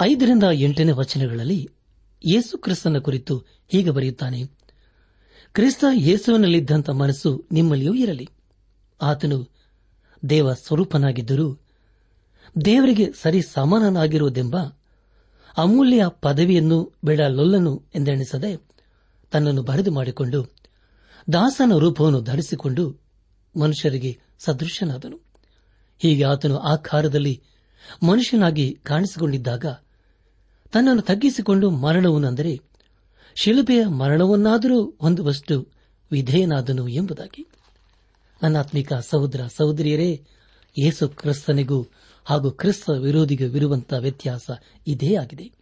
ಐದರಿಂದ 0.00 0.42
ಎಂಟನೇ 0.52 0.92
ವಚನಗಳಲ್ಲಿ 0.92 1.68
ಯೇಸು 2.24 2.58
ಕ್ರಿಸ್ತನ 2.58 2.98
ಕುರಿತು 2.98 3.38
ಹೀಗೆ 3.68 3.90
ಬರೆಯುತ್ತಾನೆ, 3.90 4.42
ಕ್ರಿಸ್ತ 5.52 5.84
ಯೇಸುವಿನಲ್ಲಿದ್ದಂಥ 5.92 6.90
ಮನಸ್ಸು 6.90 7.48
ನಿಮ್ಮಲ್ಲಿಯೂ 7.52 7.94
ಇರಲಿ. 7.94 8.28
ಆತನು 9.02 9.48
ದೇವ 10.28 10.52
ಸ್ವರೂಪನಾಗಿದ್ದರೂ 10.52 11.58
ದೇವರಿಗೆ 12.64 13.12
ಸರಿ 13.22 13.42
ಸಮಾನನಾಗಿರುವುದೆಂಬ 13.42 14.56
ಅಮೂಲ್ಯ 15.56 16.04
ಪದವಿಯನ್ನು 16.08 16.92
ಬಿಡಲೊಲ್ಲನು 17.04 17.84
ಎಂದೆಣಿಸದೆ 17.94 18.66
ತನ್ನನ್ನು 19.30 19.62
ಬರೆದು 19.62 19.90
ಮಾಡಿಕೊಂಡು 19.90 20.52
ದಾಸನ 21.32 21.72
ರೂಪವನ್ನು 21.78 22.20
ಧರಿಸಿಕೊಂಡು 22.20 23.00
ಮನುಷ್ಯರಿಗೆ 23.60 24.18
ಸದೃಶನಾದನು. 24.38 25.16
ಹೀಗೆ 25.98 26.24
ಆತನು 26.24 26.58
ಆ 26.58 26.76
ಕಾಲದಲ್ಲಿ 26.76 27.42
ಮನುಷ್ಯನಾಗಿ 28.02 28.78
ಕಾಣಿಸಿಕೊಂಡಿದ್ದಾಗ 28.82 29.66
ತನ್ನನ್ನು 30.72 31.02
ತಗ್ಗಿಸಿಕೊಂಡು 31.02 31.70
ಮರಣವನ್ನೆಂದರೆ 31.70 32.60
ಶಿಲುಬೆಯ 33.34 33.84
ಮರಣವನ್ನಾದರೂ 33.84 34.84
ಹೊಂದುವಷ್ಟು 35.00 35.68
ವಿಧೇಯನಾದನು 36.12 36.88
ಎಂಬುದಾಗಿ. 36.88 37.46
ನನ್ನಾತ್ಮಿಕ 38.42 38.92
ಸಹೋದರ 38.92 39.40
ಸಹೋದರಿಯರೇ 39.56 40.24
ಯೇಸು 40.78 41.08
ಕ್ರಿಸ್ತನಿಗೂ 41.08 41.86
ಹಾಗೂ 42.24 42.50
ಕ್ರಿಸ್ತ 42.50 42.90
ವಿರೋಧಿಗೂ 42.90 43.56
ಇರುವಂತಹ 43.56 43.96
ವ್ಯತ್ಯಾಸ 43.96 44.50
ಇದೇ 44.86 45.14
ಆಗಿದೆ. 45.14 45.52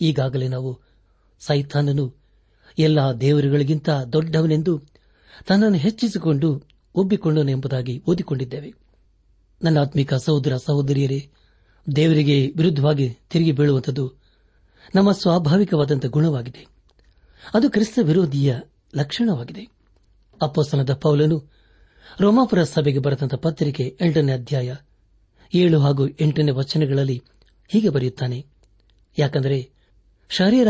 ಈಗಾಗಲೇ 0.00 0.48
ನಾವು 0.48 0.80
ಸೈತಾನನು 1.40 2.14
ಎಲ್ಲಾ 2.78 3.12
ದೇವರುಗಳಿಗಿಂತ 3.12 3.90
ದೊಡ್ಡವನೆಂದು 3.90 4.82
ತನ್ನನ್ನು 5.46 5.78
ಹೆಚ್ಚಿಸಿಕೊಂಡು 5.78 6.62
ಒಬ್ಬಿಕೊಂಡನು 6.94 7.50
ಎಂಬುದಾಗಿ 7.50 8.02
ಓದಿಕೊಂಡಿದ್ದೇವೆ. 8.08 8.74
ನನ್ನ 9.62 9.78
ಆತ್ಮಿಕ 9.78 10.14
ಸಹೋದರ 10.14 10.56
ಸಹೋದರಿಯರೇ, 10.56 11.30
ದೇವರಿಗೆ 11.96 12.46
ವಿರುದ್ಧವಾಗಿ 12.56 13.18
ತಿರುಗಿ 13.30 13.52
ಬೀಳುವಂಥದ್ದು 13.52 14.12
ನಮ್ಮ 14.94 15.12
ಸ್ವಾಭಾವಿಕವಾದಂಥ 15.12 16.06
ಗುಣವಾಗಿದೆ. 16.06 16.66
ಅದು 17.54 17.70
ಕ್ರಿಸ್ತ 17.70 17.98
ವಿರೋಧಿಯ 18.02 18.56
ಲಕ್ಷಣವಾಗಿದೆ. 18.96 19.68
ಅಪ್ಪಸನದ 20.42 20.92
ಪೌಲನು 20.92 21.53
ರೋಮಾಪುರ 22.20 22.62
ಸಭೆಗೆ 22.62 22.98
ಬರೆದಂತಹ 22.98 23.36
ಪತ್ರಿಕೆ 23.36 23.98
ಎಂಟನೇ 24.00 24.32
ಅಧ್ಯಾಯ 24.32 24.74
ಏಳು 25.54 25.80
ಹಾಗೂ 25.80 26.08
ಎಂಟನೇ 26.08 26.50
ವಚನಗಳಲ್ಲಿ 26.50 27.22
ಹೀಗೆ 27.68 27.88
ಬರೆಯುತ್ತಾನೆ. 27.88 28.46
ಯಾಕಂದರೆ 29.18 29.70
ಶರೀರ 30.28 30.68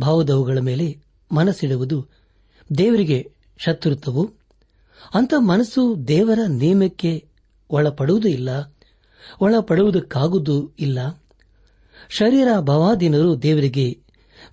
ಭಾವದವುಗಳ 0.00 0.58
ಮೇಲೆ 0.58 0.98
ಮನಸ್ಸಿಡುವುದು 1.32 2.08
ದೇವರಿಗೆ 2.78 3.32
ಶತ್ರುತ್ವವು. 3.58 4.30
ಅಂತ 5.14 5.34
ಮನಸ್ಸು 5.38 6.08
ದೇವರ 6.08 6.38
ನಿಯಮಕ್ಕೆ 6.48 7.28
ಒಳಪಡುವುದೂ 7.70 8.28
ಇಲ್ಲ, 8.28 8.74
ಒಳಪಡುವುದಕ್ಕಾಗುವುದೂ 9.40 10.70
ಇಲ್ಲ. 10.78 11.22
ಶರೀರ 12.08 12.48
ಭಾವಾಧೀನರು 12.60 13.42
ದೇವರಿಗೆ 13.42 13.98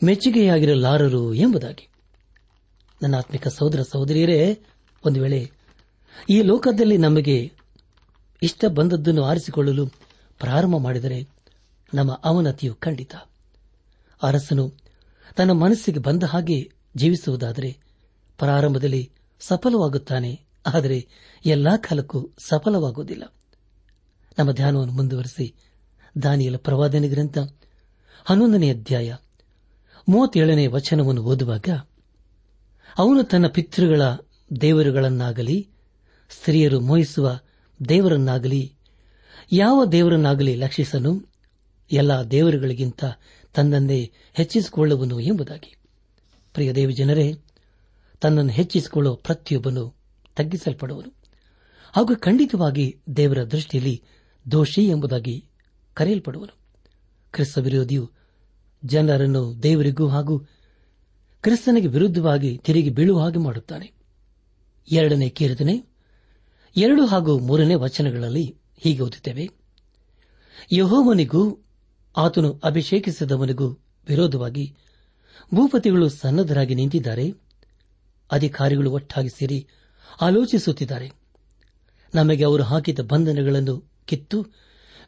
ಮೆಚ್ಚುಗೆಯಾಗಿರಲಾರರು 0.04 1.34
ಎಂಬುದಾಗಿ. 1.34 1.88
ನನ್ನ 3.04 3.18
ಆತ್ಮಿಕ 3.18 3.48
ಸಹೋದರ 3.48 3.82
ಸಹೋದರಿಯರೇ, 3.82 4.60
ಒಂದು 5.06 5.22
ವೇಳೆ 5.22 5.59
ಈ 6.30 6.42
ಲೋಕದಲ್ಲಿ 6.42 6.98
ನಮಗೆ 6.98 7.52
ಇಷ್ಟ 8.44 8.66
ಬಂದದ್ದನ್ನು 8.66 9.24
ಆರಿಸಿಕೊಳ್ಳಲು 9.24 9.88
ಪ್ರಾರಂಭ 10.40 10.78
ಮಾಡಿದರೆ 10.78 11.30
ನಮ್ಮ 11.94 12.22
ಅವನತಿಯು 12.24 12.76
ಖಂಡಿತ. 12.76 13.16
ಅರಸನು 14.24 14.74
ತನ್ನ 15.38 15.52
ಮನಸ್ಸಿಗೆ 15.52 16.00
ಬಂದ 16.00 16.24
ಹಾಗೆ 16.24 16.72
ಜೀವಿಸುವುದಾದರೆ 16.96 17.78
ಪ್ರಾರಂಭದಲ್ಲಿ 18.38 19.12
ಸಫಲವಾಗುತ್ತಾನೆ, 19.40 20.42
ಆದರೆ 20.66 21.08
ಎಲ್ಲಾ 21.46 21.78
ಕಾಲಕ್ಕೂ 21.78 22.30
ಸಫಲವಾಗುವುದಿಲ್ಲ. 22.46 23.34
ನಮ್ಮ 24.40 24.52
ಧ್ಯಾನವನ್ನು 24.52 24.94
ಮುಂದುವರೆಸಿ, 24.94 25.56
ದಾನಿಯಲ 26.24 26.58
ಪ್ರವಾದನೆ 26.58 27.08
ಗ್ರಂಥ 27.08 27.38
ಹನ್ನೊಂದನೇ 28.26 28.70
ಅಧ್ಯಾಯ 28.72 29.16
ಮೂವತ್ತೇಳನೇ 30.10 30.68
ವಚನವನ್ನು 30.68 31.24
ಓದುವಾಗ, 31.24 31.70
ಅವನು 32.98 33.24
ತನ್ನ 33.24 33.48
ಪಿತೃಗಳ 33.48 34.02
ದೇವರುಗಳನ್ನಾಗಲಿ 34.62 35.70
ಸ್ತ್ರೀಯರು 36.30 36.80
ಮೋಹಿಸುವ 36.80 37.40
ದೇವರನ್ನಾಗಲಿ, 37.90 38.74
ಯಾವ 39.52 39.86
ದೇವರನ್ನಾಗಲಿ 39.86 40.56
ಲಕ್ಷಿಸನು, 40.56 41.26
ಎಲ್ಲ 41.92 42.24
ದೇವರುಗಳಿಗಿಂತ 42.24 43.04
ತನ್ನನ್ನೇ 43.54 44.12
ಹೆಚ್ಚಿಸಿಕೊಳ್ಳುವನು 44.34 45.20
ಎಂಬುದಾಗಿ. 45.20 45.76
ಪ್ರಿಯ 46.54 46.74
ದೇವಿ 46.74 46.94
ಜನರೇ, 46.94 47.34
ತನ್ನನ್ನು 48.22 48.52
ಹೆಚ್ಚಿಸಿಕೊಳ್ಳುವ 48.52 49.16
ಪ್ರತಿಯೊಬ್ಬನು 49.16 49.96
ತಗ್ಗಿಸಲ್ಪಡುವನು. 50.36 51.14
ಹಾಗೂ 51.96 52.16
ಖಂಡಿತವಾಗಿ 52.16 53.00
ದೇವರ 53.18 53.44
ದೃಷ್ಟಿಯಲ್ಲಿ 53.44 54.04
ದೋಷಿ 54.52 54.88
ಎಂಬುದಾಗಿ 54.88 55.46
ಕರೆಯಲ್ಪಡುವನು. 55.94 56.58
ಕ್ರಿಸ್ತ 57.32 57.58
ವಿರೋಧಿಯು 57.58 58.12
ಜನರನ್ನು 58.86 59.64
ದೇವರಿಗೂ 59.64 60.08
ಹಾಗೂ 60.08 60.40
ಕ್ರಿಸ್ತನಿಗೆ 61.42 61.88
ವಿರುದ್ಧವಾಗಿ 61.88 62.58
ತಿರುಗಿ 62.58 62.90
ಬೀಳುವ 62.90 63.20
ಹಾಗೆ 63.20 63.40
ಮಾಡುತ್ತಾನೆ. 63.40 63.92
ಎರಡನೇ 64.92 65.30
ಕೀರ್ತನೆ 65.30 65.89
ಎರಡು 66.78 67.06
ಹಾಗೂ 67.06 67.40
ಮೂರನೇ 67.40 67.76
ವಚನಗಳಲ್ಲಿ 67.76 68.58
ಹೀಗೆ 68.78 69.02
ಓದುತ್ತೇವೆ. 69.02 69.50
ಯಹೋವನಿಗೂ, 70.72 71.66
ಆತನು 72.18 72.62
ಅಭಿಷೇಕಿಸಿದವನಿಗೂ 72.64 73.70
ವಿರೋಧವಾಗಿ 74.08 74.76
ಭೂಪತಿಗಳು 75.56 76.10
ಸನ್ನದ್ಧರಾಗಿ 76.10 76.76
ನಿಂತಿದ್ದಾರೆ. 76.76 77.34
ಅಧಿಕಾರಿಗಳು 78.32 78.92
ಒಟ್ಟಾಗಿ 78.92 79.30
ಸೇರಿ 79.30 79.68
ಆಲೋಚಿಸುತ್ತಿದ್ದಾರೆ. 80.22 81.12
ನಮಗೆ 82.16 82.46
ಅವರು 82.46 82.64
ಹಾಕಿದ 82.64 83.00
ಬಂಧನಗಳನ್ನು 83.00 83.92
ಕಿತ್ತು 84.06 84.48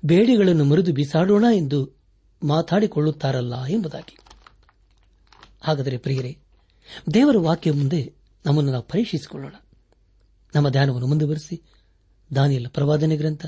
ಬೇಡಿಗಳನ್ನು 0.06 0.64
ಮುರಿದು 0.64 0.94
ಬಿಸಾಡೋಣ 0.94 1.46
ಎಂದು 1.56 1.90
ಮಾತಾಡಿಕೊಳ್ಳುತ್ತಾರಲ್ಲ 2.44 3.66
ಎಂಬುದಾಗಿ. 3.66 4.18
ಹಾಗಾದರೆ 5.62 5.98
ಪ್ರಿಯರೇ, 5.98 6.38
ದೇವರ 7.14 7.36
ವಾಕ್ಯ 7.38 7.72
ಮುಂದೆ 7.72 8.14
ನಮ್ಮನ್ನು 8.46 8.72
ನಾವು 8.72 8.84
ಪರೀಕ್ಷಿಸಿಕೊಳ್ಳೋಣ. 8.84 9.54
ನಮ್ಮ 10.56 10.70
ಧ್ಯಾನವನ್ನು 10.70 11.08
ಮುಂದುವರೆಸಿ. 11.08 11.62
ದಾನಿಯಲ್ಲ 12.36 12.68
ಪ್ರವಾದನೆ 12.68 13.18
ಗ್ರಂಥ 13.18 13.46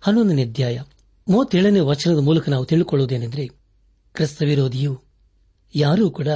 ಹನ್ನೊಂದನೇ 0.00 0.44
ಅಧ್ಯಾಯ 0.44 0.82
ಮೂವತ್ತೇಳನೇ 1.28 1.80
ವಚನದ 1.80 2.18
ಮೂಲಕ 2.18 2.48
ನಾವು 2.48 2.64
ತಿಳಿಕೊಳ್ಳುವುದೇನೆಂದರೆ 2.64 3.46
ಕ್ರಿಸ್ತ 4.14 4.42
ವಿರೋಧಿಯು 4.42 5.02
ಯಾರೂ 5.74 6.10
ಕೂಡ 6.10 6.28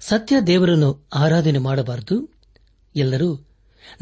ಸತ್ಯ 0.00 0.40
ದೇವರನ್ನು 0.40 1.08
ಆರಾಧನೆ 1.14 1.58
ಮಾಡಬಾರದು. 1.58 2.34
ಎಲ್ಲರೂ 2.96 3.46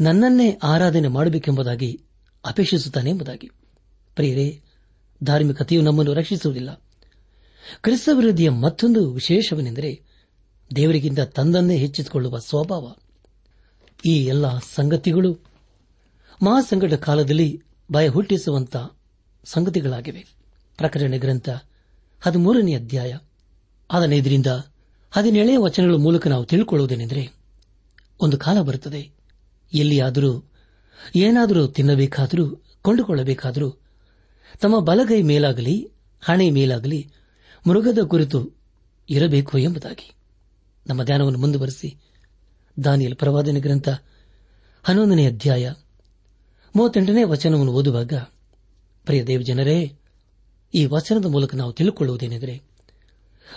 ನನ್ನನ್ನೇ 0.01 0.59
ಆರಾಧನೆ 0.63 1.07
ಮಾಡಬೇಕೆಂಬುದಾಗಿ 1.07 2.01
ಅಪೇಕ್ಷಿಸುತ್ತಾನೆ 2.45 3.09
ಎಂಬುದಾಗಿ. 3.09 3.49
ಪ್ರಿಯರೇ 4.15 4.61
ಧಾರ್ಮಿಕತೆಯು 5.23 5.81
ನಮ್ಮನ್ನು 5.81 6.13
ರಕ್ಷಿಸುವುದಿಲ್ಲ. 6.13 6.81
ಕ್ರಿಸ್ತ 7.81 8.09
ವಿರೋಧಿಯ 8.13 8.49
ಮತ್ತೊಂದು 8.49 9.11
ವಿಶೇಷವೆಂದರೆ, 9.11 10.01
ದೇವರಿಗಿಂತ 10.75 11.19
ತಂದನ್ನೇ 11.19 11.77
ಹೆಚ್ಚಿಸಿಕೊಳ್ಳುವ 11.77 12.39
ಸ್ವಭಾವ. 12.39 12.95
ಈ 14.05 14.25
ಎಲ್ಲ 14.25 14.59
ಸಂಗತಿಗಳು 14.59 15.33
ಮಹಾಸಂಕಟ 16.43 16.93
ಕಾಲದಲ್ಲಿ 16.93 17.61
ಭಯ 17.91 18.07
ಹುಟ್ಟಿಸುವಂತ 18.07 18.77
ಸಂಗತಿಗಳಾಗಿವೆ. 19.45 20.27
ಪ್ರಕರಣ 20.77 21.13
ಗ್ರಂಥ 21.17 21.49
ಹದಿಮೂರನೇ 22.21 22.75
ಅಧ್ಯಾಯ 22.75 23.17
ಹದಿನೈದರಿಂದ 23.91 24.47
ಹದಿನೇಳೇ 25.11 25.57
ವಚನಗಳ 25.57 25.95
ಮೂಲಕ 25.95 26.27
ನಾವು 26.27 26.45
ತಿಳ್ಕೊಳ್ಳುವುದೇನೆಂದರೆ, 26.45 27.29
ಒಂದು 28.21 28.37
ಕಾಲ 28.37 28.61
ಬರುತ್ತದೆ. 28.61 29.11
ಎಲ್ಲಿಯಾದರೂ 29.73 30.51
ಏನಾದರೂ 31.15 31.67
ತಿನ್ನಬೇಕಾದರೂ, 31.67 32.63
ಕೊಂಡುಕೊಳ್ಳಬೇಕಾದರೂ, 32.81 33.69
ತಮ್ಮ 34.59 34.79
ಬಲಗೈ 34.79 35.21
ಮೇಲಾಗಲಿ, 35.21 35.91
ಹಣೆ 36.21 36.49
ಮೇಲಾಗಲಿ, 36.49 37.11
ಮೃಗದ 37.69 37.97
ಕುರಿತು 38.07 38.51
ಇರಬೇಕು 39.09 39.57
ಎಂಬುದಾಗಿ. 39.57 40.11
ನಮ್ಮ 40.87 41.03
ಧ್ಯಾನವನ್ನು 41.03 41.39
ಮುಂದುವರೆಸಿ. 41.39 41.97
ದಾನಿಯಲ್ 42.83 43.15
ಪ್ರವಾದನೆ 43.15 43.59
ಗ್ರಂಥ 43.59 43.89
ಹನ್ನೊಂದನೇ 44.83 45.27
ಅಧ್ಯಾಯ 45.27 45.73
ಮೂವತ್ತೆಂಟನೇ 46.75 47.23
ವಚನವನ್ನು 47.23 47.71
ಓದುವಾಗ, 47.71 48.13
ಪ್ರಿಯ 49.05 49.23
ದೇವಜನರೇ, 49.23 49.93
ಈ 50.73 50.85
ವಚನದ 50.85 51.25
ಮೂಲಕ 51.25 51.55
ನಾವು 51.55 51.73
ತಿಳಿಕೊಳ್ಳುವುದೇನೆಂದರೆ, 51.73 52.61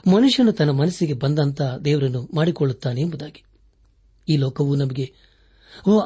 ಮನುಷ್ಯನು 0.06 0.52
ತನ್ನ 0.52 0.70
ಮನಸ್ಸಿಗೆ 0.70 1.12
ಬಂದಂತ 1.12 1.62
ದೇವರನ್ನು 1.62 2.28
ಮಾಡಿಕೊಳ್ಳುತ್ತಾನೆ 2.34 3.00
ಎಂಬುದಾಗಿ. 3.00 3.44
ಈ 4.28 4.36
ಲೋಕವು 4.36 4.76
ನಮಗೆ 4.76 5.12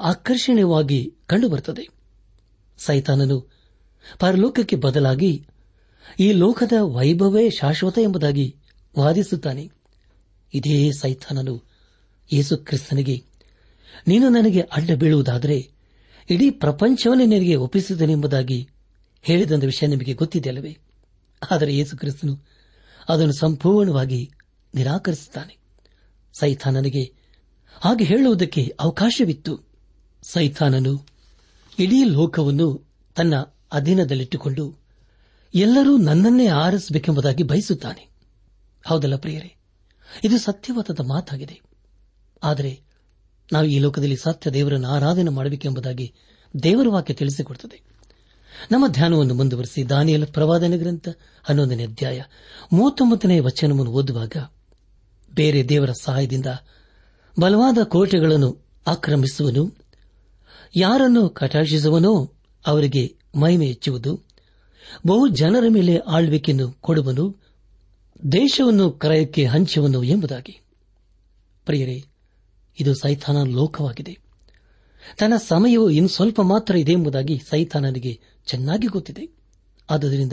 ಆಕರ್ಷಣೀಯವಾಗಿ 0.03 1.15
ಕಂಡುಬರುತ್ತದೆ. 1.27 1.89
ಸೈತಾನನು 2.79 3.53
ಪರಲೋಕಕ್ಕೆ 4.19 4.77
ಬದಲಾಗಿ 4.77 5.47
ಈ 6.21 6.33
ಲೋಕದ 6.33 6.73
ವೈಭವೇ 6.81 7.51
ಶಾಶ್ವತ 7.51 7.99
ಎಂಬುದಾಗಿ 7.99 8.57
ವಾದಿಸುತ್ತಾನೆ. 8.99 9.71
ಇದೇ 10.55 10.91
ಸೈತಾನನು 10.91 11.72
ಯೇಸು 12.33 12.57
ಕ್ರಿಸ್ತನಿಗೆ, 12.57 13.25
ನೀನು 14.07 14.29
ನನಗೆ 14.29 14.61
ಅಡ್ಡ 14.61 14.91
ಬೀಳುವುದಾದರೆ 14.91 15.71
ಇಡೀ 16.31 16.51
ಪ್ರಪಂಚವನ್ನೇ 16.51 17.27
ನಿನಗೆ 17.27 17.57
ಒಪ್ಪಿಸಿದನೆಂಬುದಾಗಿ 17.57 18.69
ಹೇಳಿದಂತ 19.23 19.65
ವಿಷಯ 19.65 19.87
ನಿಮಗೆ 19.87 20.15
ಗೊತ್ತಿದೆಯಲ್ಲವೇ? 20.15 20.79
ಆದರೆ 21.51 21.77
ಯೇಸು 21.77 21.97
ಕ್ರಿಸ್ತನು 21.97 22.47
ಅದನ್ನು 23.09 23.33
ಸಂಪೂರ್ಣವಾಗಿ 23.33 24.31
ನಿರಾಕರಿಸುತ್ತಾನೆ. 24.75 25.57
ಸೈಥಾನನಿಗೆ 26.33 27.03
ಹಾಗೆ 27.73 28.05
ಹೇಳುವುದಕ್ಕೆ 28.05 28.77
ಅವಕಾಶವಿತ್ತು. 28.81 29.69
ಸೈತಾನನು 30.23 31.07
ಇಡೀ 31.79 32.05
ಲೋಕವನ್ನು 32.05 32.87
ತನ್ನ 33.17 33.35
ಅಧೀನದಲ್ಲಿಟ್ಟುಕೊಂಡು 33.73 34.79
ಎಲ್ಲರೂ 35.55 35.97
ನನ್ನನ್ನೇ 35.97 36.47
ಆರಿಸಬೇಕೆಂಬುದಾಗಿ 36.47 37.43
ಬಯಸುತ್ತಾನೆ. 37.43 38.09
ಹೌದಲ್ಲ 38.87 39.17
ಪ್ರಿಯರೇ? 39.17 39.55
ಇದು 40.25 40.39
ಸತ್ಯವಾದ 40.39 41.01
ಮಾತಾಗಿದೆ. 41.01 41.72
ಆದರೆ 42.43 42.81
ನಾವು 43.53 43.67
ಈ 43.67 43.79
ಲೋಕದಲ್ಲಿ 43.79 44.17
ಸತ್ಯ 44.17 44.51
ದೇವರನ್ನು 44.51 44.89
ಆರಾಧನೆ 44.89 45.31
ಮಾಡಬೇಕೆಂಬುದಾಗಿ 45.31 46.13
ದೇವರ 46.63 46.87
ವಾಕ್ಯ 46.89 47.15
ತಿಳಿಸಿಕೊಡುತ್ತದೆ 47.15 47.83
ನಮ್ಮ 48.71 48.87
ಧ್ಯಾನವನ್ನು 48.87 49.35
ಮುಂದುವರೆಸಿ 49.35 49.89
ದಾನಿಯಲ 49.89 50.25
ಪ್ರವಾದನೆ 50.25 50.79
ಗ್ರಂಥ 50.79 51.09
ಹನ್ನೊಂದನೇ 51.43 51.85
ಅಧ್ಯಾಯ 51.85 52.23
ಮೂವತ್ತೊಂಬತ್ತನೇ 52.73 53.41
ವಚನವನ್ನು 53.41 53.93
ಓದುವಾಗ 53.93 54.37
ಬೇರೆ 55.35 55.69
ದೇವರ 55.69 55.91
ಸಹಾಯದಿಂದ 56.03 56.47
ಬಲವಾದ 57.41 57.79
ಕೋಟೆಗಳನ್ನು 57.85 58.63
ಆಕ್ರಮಿಸುವನು, 58.87 59.77
ಯಾರನ್ನು 60.77 61.29
ಕಟಾಕ್ಷಿಸುವನೋ 61.29 62.33
ಅವರಿಗೆ 62.67 63.17
ಮಹಿಮೆ 63.41 63.67
ಹೆಚ್ಚುವುದು, 63.67 64.15
ಬಹು 65.07 65.29
ಜನರ 65.29 65.65
ಮೇಲೆ 65.69 65.97
ಆಳ್ವಿಕೆಯನ್ನು 65.97 66.73
ಕೊಡುವನು, 66.73 67.37
ದೇಶವನ್ನು 68.33 68.91
ಕ್ರಯಕ್ಕೆ 68.91 69.47
ಹಂಚುವನು 69.47 70.03
ಎಂಬುದಾಗಿ. 70.03 70.61
ಪ್ರಿಯರೇ 71.65 72.05
ಇದು 72.81 72.95
ಸೈಥಾನ 72.95 73.43
ಲೋಕವಾಗಿದೆ. 73.43 74.19
ತನ್ನ 75.19 75.37
ಸಮಯವು 75.37 75.91
ಇನ್ನು 75.91 76.09
ಸ್ವಲ್ಪ 76.09 76.41
ಮಾತ್ರ 76.41 76.77
ಇದೆ 76.77 76.93
ಎಂಬುದಾಗಿ 76.93 77.41
ಸೈತಾನನಿಗೆ 77.49 78.21
ಚೆನ್ನಾಗಿ 78.47 78.87
ಗೊತ್ತಿದೆ. 78.87 79.37
ಆದ್ದರಿಂದ 79.91 80.33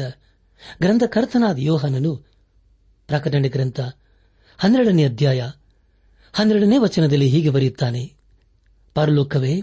ಗ್ರಂಥಕರ್ತನಾದ 0.82 1.60
ಯೋಹನನು 1.60 2.15
ಪ್ರಕಟಣೆ 3.08 3.49
ಗ್ರಂಥ 3.49 3.80
ಹನ್ನೆರಡನೇ 4.58 5.06
ಅಧ್ಯಾಯ 5.06 5.49
ಹನ್ನೆರಡನೇ 6.34 6.78
ವಚನದಲ್ಲಿ 6.78 7.30
ಹೀಗೆ 7.30 7.49
ಬರೆಯುತ್ತಾನೆ, 7.49 8.13
ಪರಲೋಕವೇ, 8.93 9.62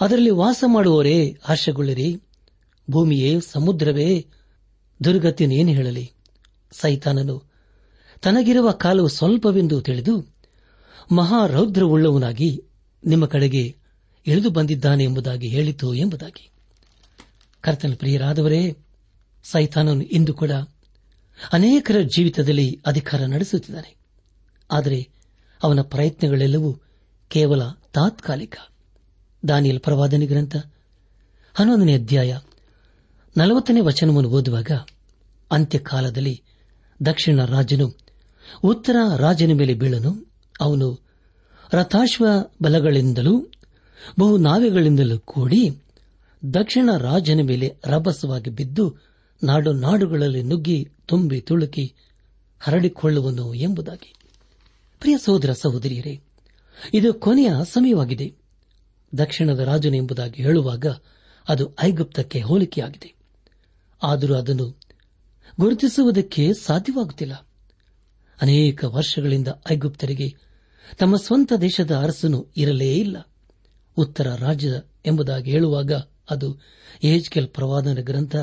ಅದರಲ್ಲಿ 0.00 0.30
ವಾಸ 0.30 0.64
ಮಾಡುವವರೇ 0.66 1.38
ಹರ್ಷಗೊಳ್ಳಿರಿ 1.42 2.16
ಭೂಮಿಯೇ, 2.90 3.40
ಸಮುದ್ರವೇ 3.40 4.26
ದುರ್ಗತಿಯನ್ನೇನು 5.04 5.68
ಹೇಳಲಿ? 5.68 6.12
ಸೈತಾನನು, 6.72 7.42
ತನಗಿರುವ 8.22 8.70
ಕಾಲವು 8.70 9.08
ಸ್ವಲ್ಪವೆಂದು 9.08 9.80
ತಿಳಿದು 9.80 10.37
ಮಹಾರೌದ್ರವುಳ್ಳವನಾಗಿ 11.12 12.62
ನಿಮ್ಮ 13.06 13.26
ಕಡೆಗೆ 13.26 13.76
ಇಳಿದು 14.26 14.50
ಬಂದಿದ್ದಾನೆ 14.50 15.04
ಎಂಬುದಾಗಿ 15.04 15.48
ಹೇಳಿತು 15.48 15.94
ಎಂಬುದಾಗಿ. 15.94 16.50
ಕರ್ತನ 17.60 17.94
ಪ್ರಿಯರಾದವರೇ, 17.94 18.76
ಸೈತಾನನು 19.44 20.02
ಇಂದು 20.02 20.34
ಕೂಡ 20.34 20.50
ಅನೇಕರ 21.52 22.00
ಜೀವಿತದಲ್ಲಿ 22.00 22.80
ಅಧಿಕಾರ 22.86 23.24
ನಡೆಸುತ್ತಿದ್ದಾನೆ. 23.24 23.96
ಆದರೆ 24.70 25.08
ಅವನ 25.62 25.80
ಪ್ರಯತ್ನಗಳೆಲ್ಲವೂ 25.80 26.80
ಕೇವಲ 27.28 27.62
ತಾತ್ಕಾಲಿಕ. 27.94 28.56
ದಾನಿಯಲ್ 29.48 29.80
ಪ್ರವಾದನೆ 29.80 30.26
ಗ್ರಂಥ 30.26 30.56
ಹನ್ನೊಂದನೇ 31.54 31.94
ಅಧ್ಯಾಯ 31.94 32.38
ನಲವತ್ತನೇ 33.36 33.80
ವಚನವನ್ನು 33.80 34.30
ಓದುವಾಗ 34.30 34.70
ಅಂತ್ಯಕಾಲದಲ್ಲಿ 35.50 36.42
ದಕ್ಷಿಣ 37.04 37.44
ರಾಜನು 37.44 37.98
ಉತ್ತರ 38.62 38.96
ರಾಜನ 39.16 39.50
ಮೇಲೆ 39.52 39.74
ಬೀಳನು. 39.74 40.27
ಅವನು 40.60 41.00
ರಥಾಶ್ವ 41.72 42.26
ಬಲಗಳಿಂದಲೂ 42.62 43.46
ಬಹು 44.20 44.36
ನಾವೆಗಳಿಂದಲೂ 44.36 45.18
ಕೂಡಿ 45.18 45.70
ದಕ್ಷಿಣ 46.54 46.90
ರಾಜನ 46.98 47.40
ಮೇಲೆ 47.42 47.76
ರಭಸವಾಗಿ 47.86 48.50
ಬಿದ್ದು 48.50 48.96
ನಾಡು 49.44 49.72
ನಾಡುಗಳಲ್ಲಿ 49.72 50.42
ನುಗ್ಗಿ 50.42 50.88
ತುಂಬಿ 51.06 51.40
ತುಳುಕಿ 51.40 51.94
ಹರಡಿಕೊಳ್ಳುವನು 52.60 53.54
ಎಂಬುದಾಗಿ. 53.54 54.14
ಪ್ರಿಯ 55.00 55.18
ಸಹೋದರ 55.18 55.52
ಸಹೋದರಿಯರೇ, 55.52 56.20
ಇದು 56.94 57.14
ಕೊನೆಯ 57.14 57.50
ಸಮಯವಾಗಿದೆ. 57.72 58.34
ದಕ್ಷಿಣದ 59.18 59.58
ರಾಜನು 59.58 59.96
ಎಂಬುದಾಗಿ 59.96 60.42
ಹೇಳುವಾಗ 60.42 60.86
ಅದು 61.48 61.76
ಐಗುಪ್ತಕ್ಕೆ 61.82 62.40
ಹೋಲಿಕೆಯಾಗಿದೆ. 62.40 63.14
ಆದರೂ 64.02 64.34
ಅದನ್ನು 64.34 64.80
ಗುರುತಿಸುವುದಕ್ಕೆ 65.60 66.54
ಸಾಧ್ಯವಾಗುತ್ತಿಲ್ಲ. 66.54 67.48
ಅನೇಕ 68.42 68.84
ವರ್ಷಗಳಿಂದ 68.84 69.48
ಐಗುಪ್ತರಿಗೆ 69.72 70.47
ತಮ್ಮ 70.96 71.16
ಸ್ವಂತ 71.16 71.52
ದೇಶದ 71.60 71.96
ಅರಸನು 71.96 72.46
ಇರಲೇ 72.56 72.94
ಇಲ್ಲ. 72.94 73.16
ಉತ್ತರ 73.96 74.34
ರಾಜ್ಯ 74.34 74.80
ಎಂಬುದಾಗಿ 75.06 75.50
ಹೇಳುವಾಗ 75.50 75.92
ಅದು 76.30 76.58
ಏಜ್ಕೆಲ್ 77.04 77.48
ಪ್ರವಾದನ 77.48 77.98
ಗ್ರಂಥ 78.00 78.36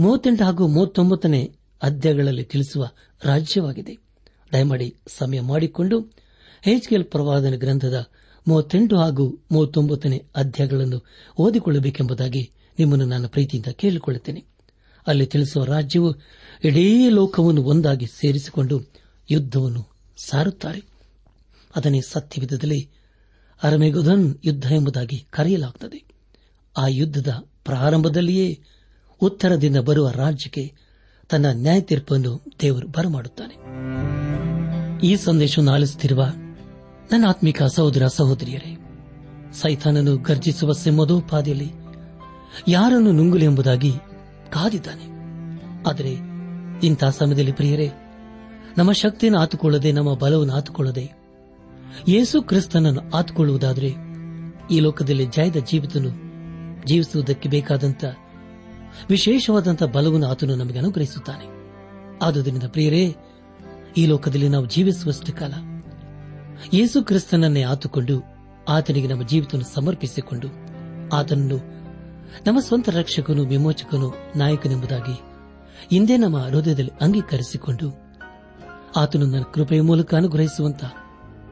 ಮೂವತ್ತೆಂಟು 0.00 0.44
ಹಾಗೂ 0.44 0.66
ಮೂವತ್ತೊಂಬತ್ತನೇ 0.66 1.56
ಅಧ್ಯಾಯಗಳಲ್ಲಿ 1.82 2.44
ತಿಳಿಸುವ 2.44 2.88
ರಾಜ್ಯವಾಗಿದೆ. 3.24 3.98
ದಯಮಾಡಿ 4.52 4.96
ಸಮಯ 5.06 5.40
ಮಾಡಿಕೊಂಡು 5.40 6.00
ಹೆಚ್ಕೆಲ್ 6.62 7.04
ಪ್ರವಾದನ 7.04 7.54
ಗ್ರಂಥದ 7.54 8.06
ಮೂವತ್ತೆಂಟು 8.48 8.96
ಹಾಗೂ 8.96 9.38
ಮೂವತ್ತೊಂಬತ್ತನೇ 9.52 10.24
ಅಧ್ಯಾಯಗಳನ್ನು 10.36 11.04
ಓದಿಕೊಳ್ಳಬೇಕೆಂಬುದಾಗಿ 11.38 12.50
ನಿಮ್ಮನ್ನು 12.78 13.06
ನಾನು 13.06 13.28
ಪ್ರೀತಿಯಿಂದ 13.28 13.72
ಕೇಳಿಕೊಳ್ಳುತ್ತೇನೆ. 13.72 14.44
ಅಲ್ಲಿ 15.06 15.26
ತಿಳಿಸುವ 15.26 15.64
ರಾಜ್ಯವು 15.64 16.14
ಇಡೀ 16.64 17.08
ಲೋಕವನ್ನು 17.08 17.62
ಒಂದಾಗಿ 17.62 18.06
ಸೇರಿಸಿಕೊಂಡು 18.06 18.80
ಯುದ್ದವನ್ನು 19.30 19.86
ಸಾರುತ್ತಾರೆ. 20.24 20.91
ಅದನ್ನೇ 21.76 22.00
ಸತ್ಯವಿಧದಲ್ಲಿ 22.00 22.90
ಅರಮೆಗುಧನ್ 23.62 24.34
ಯುದ್ಧ 24.44 24.72
ಎಂಬುದಾಗಿ 24.72 25.26
ಕರೆಯಲಾಗುತ್ತದೆ 25.30 26.04
ಆ 26.76 26.86
ಯುದ್ಧದ 26.88 27.28
ಪ್ರಾರಂಭದಲ್ಲಿಯೇ 27.64 28.60
ಉತ್ತರದಿಂದ 29.20 29.76
ಬರುವ 29.76 30.10
ರಾಜ್ಯಕ್ಕೆ 30.10 30.74
ತನ್ನ 31.28 31.46
ನ್ಯಾಯ 31.52 31.80
ತೀರ್ಪನ್ನು 31.80 32.42
ದೇವರು 32.60 32.88
ಬರಮಾಡುತ್ತಾನೆ. 32.88 33.54
ಈ 35.06 35.16
ಸಂದೇಶವನ್ನು 35.16 35.72
ಆಲಿಸುತ್ತಿರುವ 35.72 36.24
ನನ್ನ 37.12 37.26
ಆತ್ಮಿಕ 37.28 37.62
ಸಹೋದರ 37.62 38.06
ಸಹೋದರಿಯರೇ, 38.06 38.76
ಸೈತಾನನು 39.52 40.16
ಗರ್ಜಿಸುವ 40.16 40.72
ಸಿಂಹದೋಪಾದಿಯಲ್ಲಿ 40.72 41.72
ಯಾರನ್ನು 42.68 43.12
ನುಂಗುಲಿ 43.12 43.44
ಎಂಬುದಾಗಿ 43.44 43.92
ಕಾದಿದ್ದಾನೆ. 44.52 45.04
ಆದರೆ 45.88 46.16
ಇಂಥ 46.86 47.04
ಸಮಯದಲ್ಲಿ 47.04 47.52
ಪ್ರಿಯರೇ, 47.52 47.90
ನಮ್ಮ 48.78 48.92
ಶಕ್ತಿಯನ್ನು 48.92 49.40
ಆತುಕೊಳ್ಳದೆ, 49.40 49.92
ನಮ್ಮ 49.92 50.14
ಬಲವನ್ನು 50.14 50.54
ಆತುಕೊಳ್ಳದೆ 50.54 51.21
ಯೇಸು 52.08 52.42
ಕ್ರಿಸ್ತನನ್ನು 52.42 53.10
ಆತುಕೊಳ್ಳುವುದಾದರೆ 53.10 53.94
ಈ 54.70 54.80
ಲೋಕದಲ್ಲಿ 54.80 55.26
ಜಯದ 55.26 55.56
ಜೀವಿತನು 55.56 56.08
ಜೀವಿಸುವುದಕ್ಕೆ 56.86 57.48
ಬೇಕಾದಂತ 57.48 58.04
ವಿಶೇಷವಾದಂತಹ 59.08 59.86
ಬಲವನ್ನು 59.86 60.26
ಆತನು 60.26 60.54
ನಮಗೆ 60.56 60.78
ಅನುಗ್ರಹಿಸುತ್ತಾನೆ. 60.78 61.46
ಆದುದರಿಂದ 62.18 62.62
ಪ್ರಿಯರೇ, 62.68 63.16
ಈ 63.96 64.06
ಲೋಕದಲ್ಲಿ 64.06 64.48
ನಾವು 64.48 64.66
ಜೀವಿಸುವಷ್ಟು 64.66 65.32
ಕಾಲ 65.32 65.52
ಯೇಸು 66.74 67.04
ಕ್ರಿಸ್ತನನ್ನೇ 67.04 67.62
ಆತುಕೊಂಡು 67.62 68.22
ಆತನಿಗೆ 68.68 69.06
ನಮ್ಮ 69.06 69.26
ಜೀವಿತವನ್ನು 69.26 69.74
ಸಮರ್ಪಿಸಿಕೊಂಡು 69.74 70.48
ಆತನನ್ನು 71.16 71.56
ನಮ್ಮ 72.46 72.60
ಸ್ವಂತ 72.60 72.88
ರಕ್ಷಕನು 72.88 73.44
ವಿಮೋಚಕನು 73.44 74.14
ನಾಯಕನೆಂಬುದಾಗಿ 74.36 75.20
ಇಂದೇ 75.96 76.16
ನಮ್ಮ 76.16 76.38
ಹೃದಯದಲ್ಲಿ 76.38 76.90
ಅಂಗೀಕರಿಸಿಕೊಂಡು 77.00 77.90
ಆತನು 78.96 79.26
ನನ್ನ 79.26 79.44
ಕೃಪೆಯ 79.54 79.80
ಮೂಲಕ 79.80 80.14
ಅನುಗ್ರಹಿಸುವಂತ 80.14 80.84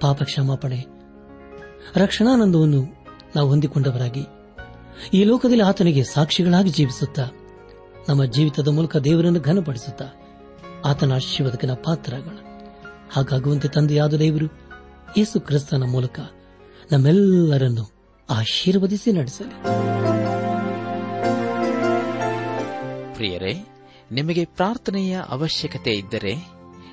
ಪಾಪ 0.00 0.22
ಕ್ಷಮಾಪಣೆ 0.22 0.86
ರಕ್ಷಣಾನಂದವನ್ನು 1.96 2.84
ನಾವು 3.36 3.48
ಹೊಂದಿಕೊಂಡವರಾಗಿ, 3.48 4.26
ಈ 5.14 5.24
ಲೋಕದಲ್ಲಿ 5.24 5.62
ಆತನಿಗೆ 5.62 6.04
ಸಾಕ್ಷಿಗಳಾಗಿ 6.04 6.70
ಜೀವಿಸುತ್ತಾ, 6.70 7.28
ನಮ್ಮ 8.08 8.24
ಜೀವಿತದ 8.24 8.68
ಮೂಲಕ 8.68 8.96
ದೇವರನ್ನು 8.96 9.40
ಘನಪಡಿಸುತ್ತಾ, 9.40 10.04
ಆತನ 10.84 11.14
ಆಶೀರ್ವಾದಕನ 11.14 11.70
ಪಾತ್ರಗಳ. 11.84 12.36
ಹಾಗಾಗುವಂತೆ 13.12 13.68
ತಂದೆಯಾದ 13.68 14.14
ದೇವರು 14.14 14.46
ಯೇಸು 15.16 15.40
ಕ್ರಿಸ್ತನ 15.40 15.82
ಮೂಲಕ 15.82 16.20
ನಮ್ಮೆಲ್ಲರನ್ನು 16.92 17.90
ಆಶೀರ್ವದಿಸಿ 18.30 19.12
ನಡೆಸಲಿ. 19.12 19.62
ಪ್ರಿಯರೇ, 23.14 23.66
ನಿಮಗೆ 24.12 24.44
ಪ್ರಾರ್ಥನೆಯ 24.44 25.20
ಅವಶ್ಯಕತೆ 25.28 25.90
ಇದ್ದರೆ 25.90 26.59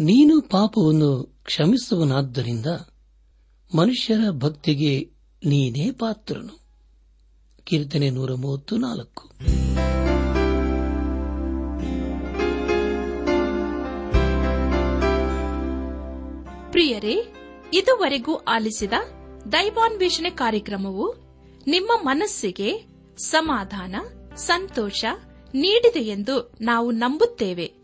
ನೀನು 0.00 0.40
ಪಾಪವನ್ನು 0.40 1.42
ಕ್ಷಮಿಸುವನಾದ್ದರಿಂದ 1.44 2.66
ಮನುಷ್ಯರ 3.76 4.18
ಭಕ್ತಿಗೆ 4.30 5.10
ನೀನೇ 5.46 5.90
ಪಾತ್ರನು. 5.90 6.60
ಕೀರ್ತನೆ 7.64 8.10
ನೂರ 8.10 8.34
ಮೂವತ್ತು 8.34 8.76
ನಾಲ್ಕು. 8.76 9.28
ಪ್ರಿಯರೇ, 16.72 17.32
ಇದುವರೆಗೂ 17.74 18.34
ಆಲಿಸಿದ 18.34 18.92
ದೈವಾನ್ವೇಷಣೆ 19.52 20.30
ಕಾರ್ಯಕ್ರಮವು 20.30 21.16
ನಿಮ್ಮ 21.66 21.92
ಮನಸ್ಸಿಗೆ 22.02 22.86
ಸಮಾಧಾನ, 23.16 23.96
ಸಂತೋಷ 24.36 25.04
ನೀಡಿದೆ 25.54 26.00
ಎಂದು 26.00 26.52
ನಾವು 26.60 26.90
ನಂಬುತ್ತೇವೆ. 26.90 27.83